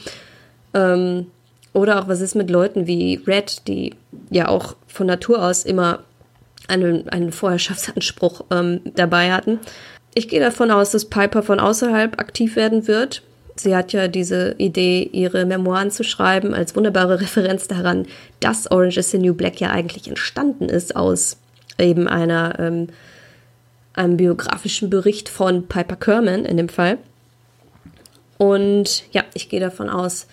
Ähm, 0.75 1.27
oder 1.73 2.01
auch, 2.01 2.09
was 2.09 2.21
ist 2.21 2.35
mit 2.35 2.51
Leuten 2.51 2.87
wie 2.87 3.21
Red, 3.27 3.69
die 3.69 3.95
ja 4.31 4.49
auch 4.49 4.75
von 4.89 5.07
Natur 5.07 5.45
aus 5.45 5.65
immer 5.65 6.01
einen, 6.67 7.09
einen 7.09 7.33
Vorherrschaftsanspruch 7.33 8.45
ähm, 8.51 8.81
dabei 8.97 9.33
hatten. 9.33 9.61
Ich 10.15 10.29
gehe 10.29 10.41
davon 10.41 10.71
aus, 10.71 10.91
dass 10.91 11.05
Piper 11.05 11.43
von 11.43 11.61
außerhalb 11.61 12.21
aktiv 12.21 12.57
werden 12.57 12.89
wird. 12.89 13.23
Sie 13.63 13.77
hat 13.77 13.93
ja 13.93 14.09
diese 14.09 14.55
Idee, 14.59 15.03
ihre 15.03 15.45
Memoiren 15.45 15.91
zu 15.91 16.03
schreiben, 16.03 16.55
als 16.55 16.75
wunderbare 16.77 17.21
Referenz 17.21 17.69
daran, 17.69 18.07
dass 18.41 18.71
Orange 18.71 18.99
is 18.99 19.11
the 19.11 19.19
New 19.19 19.35
Black 19.35 19.61
ja 19.61 19.71
eigentlich 19.71 20.09
entstanden 20.09 20.69
ist 20.69 20.97
aus 20.97 21.37
eben 21.79 22.09
einer, 22.09 22.59
ähm, 22.59 22.89
einem 23.95 24.17
biografischen 24.17 24.91
Bericht 24.91 25.29
von 25.29 25.67
Piper 25.67 25.97
Kerman 25.97 26.45
in 26.45 26.57
dem 26.57 26.69
Fall. 26.69 26.99
Und 28.39 29.05
ja, 29.13 29.25
ich 29.35 29.49
gehe 29.49 29.61
davon 29.61 29.91
aus, 29.91 30.27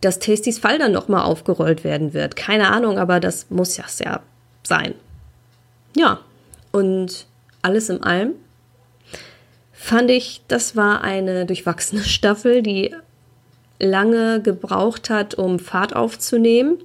dass 0.00 0.18
Tastys 0.18 0.58
Fall 0.58 0.78
dann 0.78 0.92
nochmal 0.92 1.24
aufgerollt 1.24 1.84
werden 1.84 2.14
wird. 2.14 2.36
Keine 2.36 2.70
Ahnung, 2.70 2.98
aber 2.98 3.20
das 3.20 3.50
muss 3.50 3.76
ja 3.76 3.84
sehr 3.86 4.22
sein. 4.62 4.94
Ja, 5.94 6.20
und 6.72 7.26
alles 7.60 7.90
in 7.90 8.02
allem 8.02 8.32
fand 9.80 10.10
ich, 10.10 10.42
das 10.46 10.76
war 10.76 11.02
eine 11.02 11.46
durchwachsene 11.46 12.02
Staffel, 12.04 12.62
die 12.62 12.94
lange 13.80 14.42
gebraucht 14.42 15.08
hat, 15.08 15.34
um 15.34 15.58
Fahrt 15.58 15.96
aufzunehmen, 15.96 16.76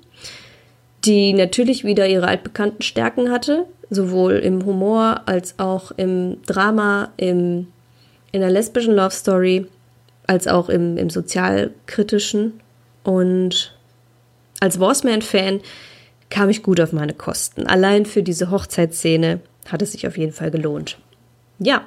die 1.03 1.33
natürlich 1.33 1.83
wieder 1.83 2.07
ihre 2.07 2.27
altbekannten 2.27 2.81
Stärken 2.81 3.29
hatte, 3.29 3.65
sowohl 3.89 4.35
im 4.35 4.65
Humor 4.65 5.21
als 5.25 5.59
auch 5.59 5.91
im 5.97 6.41
Drama, 6.45 7.09
im, 7.17 7.67
in 8.31 8.39
der 8.39 8.49
lesbischen 8.49 8.95
Love 8.95 9.11
Story, 9.11 9.67
als 10.25 10.47
auch 10.47 10.69
im, 10.69 10.97
im 10.97 11.09
sozialkritischen. 11.09 12.61
Und 13.03 13.77
als 14.61 14.77
Bossman-Fan 14.77 15.59
kam 16.29 16.49
ich 16.49 16.63
gut 16.63 16.79
auf 16.79 16.93
meine 16.93 17.13
Kosten. 17.13 17.67
Allein 17.67 18.05
für 18.05 18.23
diese 18.23 18.49
Hochzeitsszene 18.49 19.41
hat 19.69 19.81
es 19.81 19.91
sich 19.91 20.07
auf 20.07 20.17
jeden 20.17 20.33
Fall 20.33 20.49
gelohnt. 20.49 20.97
Ja, 21.59 21.85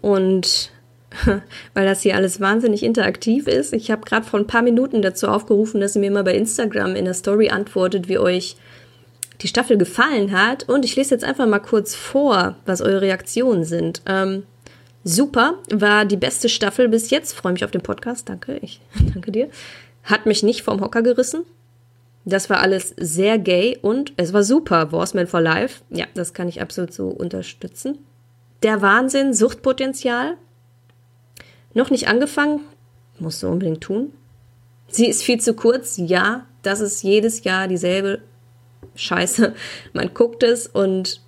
und 0.00 0.70
weil 1.74 1.86
das 1.86 2.02
hier 2.02 2.16
alles 2.16 2.40
wahnsinnig 2.40 2.82
interaktiv 2.82 3.46
ist, 3.46 3.72
ich 3.72 3.90
habe 3.90 4.04
gerade 4.04 4.26
vor 4.26 4.40
ein 4.40 4.46
paar 4.46 4.62
Minuten 4.62 5.02
dazu 5.02 5.28
aufgerufen, 5.28 5.80
dass 5.80 5.94
ihr 5.94 6.00
mir 6.00 6.10
mal 6.10 6.24
bei 6.24 6.34
Instagram 6.34 6.96
in 6.96 7.04
der 7.04 7.14
Story 7.14 7.50
antwortet, 7.50 8.08
wie 8.08 8.18
euch 8.18 8.56
die 9.40 9.48
Staffel 9.48 9.76
gefallen 9.76 10.32
hat. 10.32 10.68
Und 10.68 10.84
ich 10.84 10.96
lese 10.96 11.14
jetzt 11.14 11.24
einfach 11.24 11.46
mal 11.46 11.58
kurz 11.58 11.94
vor, 11.94 12.56
was 12.64 12.80
eure 12.80 13.02
Reaktionen 13.02 13.64
sind. 13.64 14.02
Ähm, 14.06 14.44
super, 15.04 15.58
war 15.70 16.04
die 16.04 16.16
beste 16.16 16.48
Staffel 16.48 16.88
bis 16.88 17.10
jetzt. 17.10 17.34
Freue 17.34 17.52
mich 17.52 17.64
auf 17.64 17.70
den 17.70 17.82
Podcast. 17.82 18.28
Danke, 18.28 18.58
ich 18.62 18.80
danke 19.12 19.32
dir. 19.32 19.48
Hat 20.04 20.26
mich 20.26 20.42
nicht 20.42 20.62
vom 20.62 20.80
Hocker 20.80 21.02
gerissen. 21.02 21.44
Das 22.24 22.48
war 22.48 22.60
alles 22.60 22.94
sehr 22.96 23.36
gay 23.38 23.78
und 23.82 24.12
es 24.16 24.32
war 24.32 24.44
super. 24.44 24.92
Warsman 24.92 25.26
for 25.26 25.40
Life. 25.40 25.82
Ja, 25.90 26.06
das 26.14 26.34
kann 26.34 26.48
ich 26.48 26.60
absolut 26.60 26.92
so 26.92 27.08
unterstützen. 27.08 27.98
Der 28.62 28.80
Wahnsinn, 28.80 29.34
Suchtpotenzial. 29.34 30.36
Noch 31.74 31.90
nicht 31.90 32.08
angefangen. 32.08 32.60
Muss 33.18 33.40
so 33.40 33.48
unbedingt 33.48 33.80
tun. 33.80 34.12
Sie 34.88 35.06
ist 35.06 35.22
viel 35.22 35.40
zu 35.40 35.54
kurz. 35.54 35.96
Ja, 35.96 36.46
das 36.62 36.80
ist 36.80 37.02
jedes 37.02 37.44
Jahr 37.44 37.66
dieselbe 37.66 38.20
Scheiße. 38.94 39.54
Man 39.92 40.14
guckt 40.14 40.42
es 40.42 40.66
und 40.66 41.20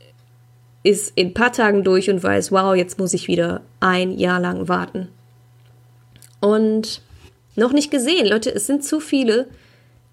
ist 0.83 1.13
in 1.17 1.29
ein 1.29 1.35
paar 1.35 1.53
Tagen 1.53 1.83
durch 1.83 2.11
und 2.11 2.23
weiß, 2.23 2.53
wow, 2.53 2.75
jetzt 2.75 2.99
muss 2.99 3.15
ich 3.15 3.27
wieder 3.27 3.63
ein 3.81 4.13
Jahr 4.19 4.39
lang 4.39 4.69
warten. 4.69 5.09
Und 6.41 7.01
noch 7.57 7.73
nicht 7.73 7.91
gesehen. 7.91 8.27
Leute, 8.27 8.55
es 8.55 8.67
sind 8.67 8.85
zu 8.85 9.01
viele, 9.01 9.49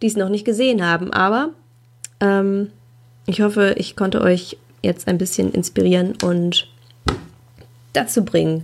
die 0.02 0.08
es 0.08 0.16
noch 0.16 0.30
nicht 0.30 0.46
gesehen 0.46 0.86
haben. 0.86 1.12
Aber 1.12 1.50
ähm, 2.22 2.72
ich 3.26 3.42
hoffe, 3.42 3.76
ich 3.78 3.98
konnte 3.98 4.22
euch 4.22 4.58
jetzt 4.82 5.08
ein 5.08 5.18
bisschen 5.18 5.52
inspirieren 5.52 6.14
und 6.24 6.71
dazu 7.94 8.24
bringen, 8.24 8.64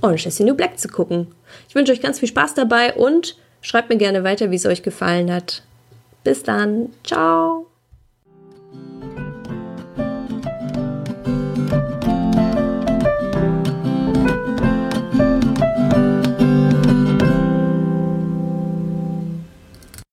Orange 0.00 0.26
is 0.26 0.36
the 0.36 0.44
New 0.44 0.54
Black 0.54 0.78
zu 0.78 0.88
gucken. 0.88 1.28
Ich 1.68 1.74
wünsche 1.74 1.92
euch 1.92 2.00
ganz 2.00 2.20
viel 2.20 2.28
Spaß 2.28 2.54
dabei 2.54 2.94
und 2.94 3.36
Schreibt 3.60 3.88
mir 3.88 3.96
gerne 3.96 4.24
weiter, 4.24 4.50
wie 4.50 4.56
es 4.56 4.66
euch 4.66 4.82
gefallen 4.82 5.32
hat. 5.32 5.62
Bis 6.24 6.42
dann. 6.42 6.90
Ciao. 7.04 7.67